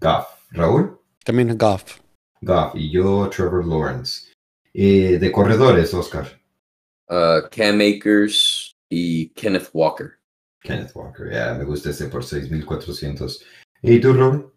Goff. 0.00 0.26
Raúl. 0.50 0.98
También 1.24 1.56
Goff. 1.56 2.00
Goff. 2.40 2.74
Y 2.74 2.90
yo, 2.90 3.28
Trevor 3.30 3.66
Lawrence. 3.66 4.32
Eh, 4.74 5.18
de 5.18 5.32
corredores, 5.32 5.92
Oscar. 5.94 6.39
Uh, 7.10 7.48
Cam 7.50 7.80
Akers 7.80 8.74
y 8.90 9.30
Kenneth 9.34 9.70
Walker. 9.72 10.18
Kenneth 10.62 10.94
Walker. 10.94 11.30
Ya, 11.30 11.54
me 11.54 11.64
gusta 11.64 11.90
ese 11.90 12.08
por 12.08 12.22
6400. 12.22 13.42
¿Y 13.82 14.00
tú, 14.00 14.12
Raúl? 14.12 14.52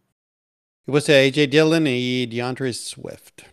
Yo 0.86 0.94
puse 0.94 1.14
a 1.14 1.20
AJ 1.20 1.50
Dillon 1.50 1.88
y 1.88 2.26
DeAndre 2.28 2.74
Swift. 2.74 3.44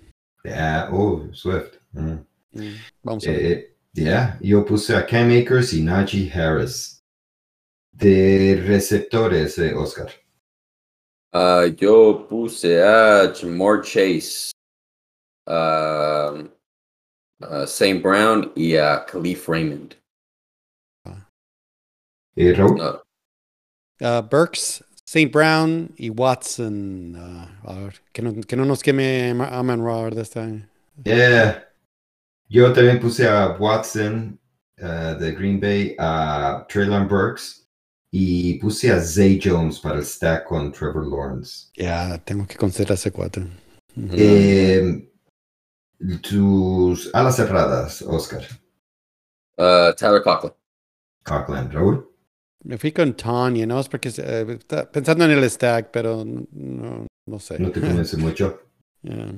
Ya, 0.45 0.89
oh, 0.93 1.29
Swift. 1.33 1.79
Mm. 1.93 2.25
Mm, 2.53 2.77
Vamos 3.05 3.27
a 3.27 3.31
ver. 3.31 3.41
Eh, 3.41 3.77
ya, 3.93 4.39
yo 4.41 4.65
puse 4.65 4.97
a 4.97 5.07
Cam 5.07 5.31
Akers 5.31 5.73
y 5.73 5.83
Najee 5.83 6.31
Harris. 6.31 7.03
De 7.93 8.61
receptores, 8.67 9.59
eh, 9.59 9.75
Oscar. 9.75 10.11
Uh, 11.33 11.71
yo 11.77 12.27
puse 12.29 12.83
a 12.83 13.33
Jamar 13.33 13.85
Chase, 13.85 14.51
uh, 15.47 16.43
uh, 17.43 17.67
St. 17.67 18.03
Brown 18.03 18.53
y 18.57 18.77
a 18.77 19.05
Khalif 19.07 19.49
Raymond. 19.49 19.97
Eh, 22.37 22.53
Raúl. 22.55 22.81
Uh, 22.81 22.99
Ah, 24.03 24.23
Burks, 24.23 24.83
St. 25.05 25.31
Brown 25.31 25.93
y 25.99 26.09
Watson. 26.09 27.15
a 27.17 27.75
ver, 27.75 27.95
que, 28.15 28.23
no, 28.23 28.33
que 28.33 28.57
no 28.57 28.65
nos 28.65 28.83
queme 28.83 29.35
Ma- 29.35 29.49
Amon 29.59 29.83
Ra 29.85 30.09
de 30.09 30.23
este 30.23 30.41
año. 30.41 30.67
Yeah. 31.05 31.65
Yo 32.49 32.73
también 32.73 32.99
puse 32.99 33.29
a 33.29 33.57
Watson 33.59 34.39
uh, 34.81 35.19
de 35.19 35.33
Green 35.33 35.61
Bay, 35.61 35.95
a 35.99 36.65
Traylon 36.69 37.09
Burks 37.09 37.67
y 38.11 38.55
puse 38.59 38.91
a 38.91 38.99
Zay 39.01 39.39
Jones 39.39 39.79
para 39.79 39.97
el 39.99 40.05
stack 40.05 40.47
con 40.47 40.73
Trevor 40.73 41.07
Lawrence. 41.07 41.69
Ya, 41.77 42.17
tengo 42.25 42.47
que 42.47 42.57
considerar 42.57 42.95
ese 42.95 43.11
cuate. 43.13 43.41
Ujú. 43.97 44.15
Eh, 44.17 45.10
tus 46.23 47.11
alas 47.15 47.37
cerradas, 47.37 48.03
Oscar. 48.03 48.43
uh, 49.59 49.93
Tyler 49.97 50.23
Conklin. 50.23 50.53
Coughlin, 51.25 51.71
Raúl. 51.71 52.07
Me 52.65 52.77
fui 52.79 52.93
con 52.93 53.15
Tanya, 53.15 53.67
¿no? 53.67 53.81
Es 53.81 53.89
porque 53.89 54.11
eh, 54.19 54.57
está 54.59 54.91
pensando 54.91 55.25
en 55.25 55.31
el 55.33 55.49
stack, 55.49 55.91
pero 55.91 56.25
no, 56.25 57.07
no, 57.27 57.39
sé. 57.39 57.59
No 57.59 57.71
te 57.71 57.81
convence 57.81 58.17
mucho. 58.19 58.63
Ya. 59.03 59.33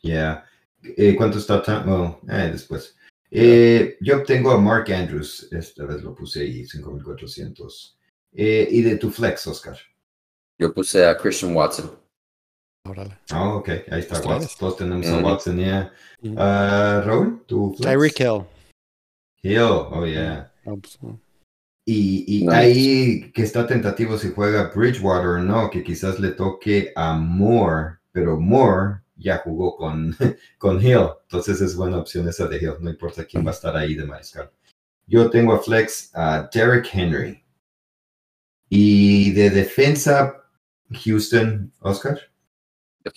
Yeah. 0.00 0.44
Eh, 0.82 1.14
¿Cuánto 1.16 1.38
está? 1.38 1.62
tan- 1.62 1.86
Well, 1.88 2.16
eh, 2.30 2.50
después. 2.52 2.96
Eh, 3.30 3.96
yo 4.00 4.18
obtengo 4.18 4.50
a 4.52 4.58
Mark 4.60 4.90
Andrews. 4.92 5.48
Esta 5.52 5.84
vez 5.84 6.02
lo 6.02 6.14
puse 6.14 6.40
ahí, 6.40 6.64
5400. 6.66 7.98
Eh, 8.32 8.68
y 8.70 8.82
de 8.82 8.96
tu 8.96 9.10
flex, 9.10 9.46
Oscar. 9.46 9.76
Yo 10.58 10.72
puse 10.72 11.04
a 11.06 11.16
Christian 11.16 11.54
Watson. 11.54 11.90
Órale. 12.84 13.16
Oh, 13.34 13.58
ok, 13.58 13.68
ahí 13.90 14.00
está 14.00 14.20
tres. 14.20 14.56
Todos 14.56 14.76
tenemos 14.76 15.06
a. 15.06 15.18
Watson, 15.18 15.56
yeah. 15.56 15.92
Ah, 16.36 17.02
Raúl, 17.04 17.44
tu 17.46 17.74
flex. 17.74 17.88
Tyreek 17.88 18.20
Hill. 18.20 18.44
Hill, 19.42 19.86
oh 19.90 20.04
yeah. 20.04 20.52
Ah, 20.66 20.74
pues, 20.80 21.00
no. 21.02 21.20
Y, 21.84 22.24
y 22.26 22.48
ahí 22.50 23.32
que 23.32 23.42
está 23.42 23.66
tentativo 23.66 24.16
si 24.16 24.30
juega 24.30 24.70
Bridgewater 24.74 25.26
o 25.26 25.38
no, 25.38 25.70
que 25.70 25.82
quizás 25.82 26.20
le 26.20 26.30
toque 26.30 26.92
a 26.94 27.14
Moore, 27.14 27.98
pero 28.12 28.38
Moore 28.38 29.00
ya 29.16 29.38
jugó 29.38 29.76
con, 29.76 30.16
con 30.58 30.80
Hill, 30.80 31.08
entonces 31.22 31.60
es 31.60 31.74
buena 31.74 31.98
opción 31.98 32.28
esa 32.28 32.46
de 32.46 32.58
Hill, 32.58 32.76
no 32.80 32.90
importa 32.90 33.24
quién 33.24 33.44
va 33.44 33.50
a 33.50 33.54
estar 33.54 33.76
ahí 33.76 33.94
de 33.94 34.06
mariscal. 34.06 34.50
Yo 35.06 35.28
tengo 35.30 35.54
a 35.54 35.60
flex 35.60 36.10
a 36.14 36.48
Derrick 36.52 36.88
Henry. 36.92 37.42
Y 38.68 39.32
de 39.32 39.50
defensa, 39.50 40.44
Houston, 41.04 41.72
Oscar 41.80 42.31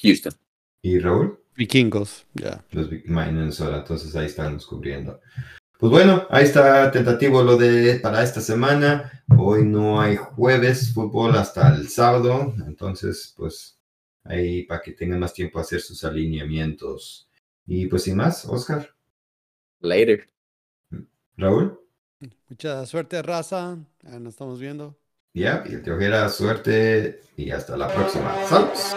Houston. 0.01 0.33
y 0.81 0.99
Raúl. 0.99 1.39
Vikingos. 1.55 2.25
Ya. 2.33 2.63
los 2.71 2.89
Big- 2.89 3.07
Minnesota, 3.09 3.77
entonces 3.77 4.15
ahí 4.15 4.25
están 4.25 4.59
cubriendo. 4.59 5.19
Pues 5.79 5.89
bueno, 5.91 6.25
ahí 6.29 6.43
está 6.45 6.89
tentativo 6.91 7.43
lo 7.43 7.57
de 7.57 7.99
para 8.01 8.23
esta 8.23 8.41
semana. 8.41 9.23
Hoy 9.37 9.63
no 9.65 9.99
hay 10.01 10.15
jueves 10.15 10.93
fútbol 10.93 11.35
hasta 11.35 11.73
el 11.75 11.89
sábado, 11.89 12.53
entonces 12.67 13.33
pues 13.37 13.77
ahí 14.23 14.63
para 14.63 14.81
que 14.81 14.91
tengan 14.91 15.19
más 15.19 15.33
tiempo 15.33 15.59
a 15.59 15.61
hacer 15.63 15.81
sus 15.81 16.03
alineamientos. 16.03 17.29
Y 17.67 17.87
pues 17.87 18.03
sin 18.03 18.17
más, 18.17 18.45
Oscar, 18.45 18.89
Later. 19.79 20.29
Raúl, 21.37 21.79
Mucha 22.49 22.85
suerte, 22.85 23.21
raza. 23.21 23.77
Nos 24.03 24.33
estamos 24.33 24.59
viendo. 24.59 24.97
Ya, 25.33 25.63
y 25.67 25.73
el 25.73 25.91
Ojera, 25.91 26.29
suerte 26.29 27.19
y 27.35 27.51
hasta 27.51 27.75
la 27.75 27.93
próxima. 27.93 28.33
¡Saludos! 28.47 28.95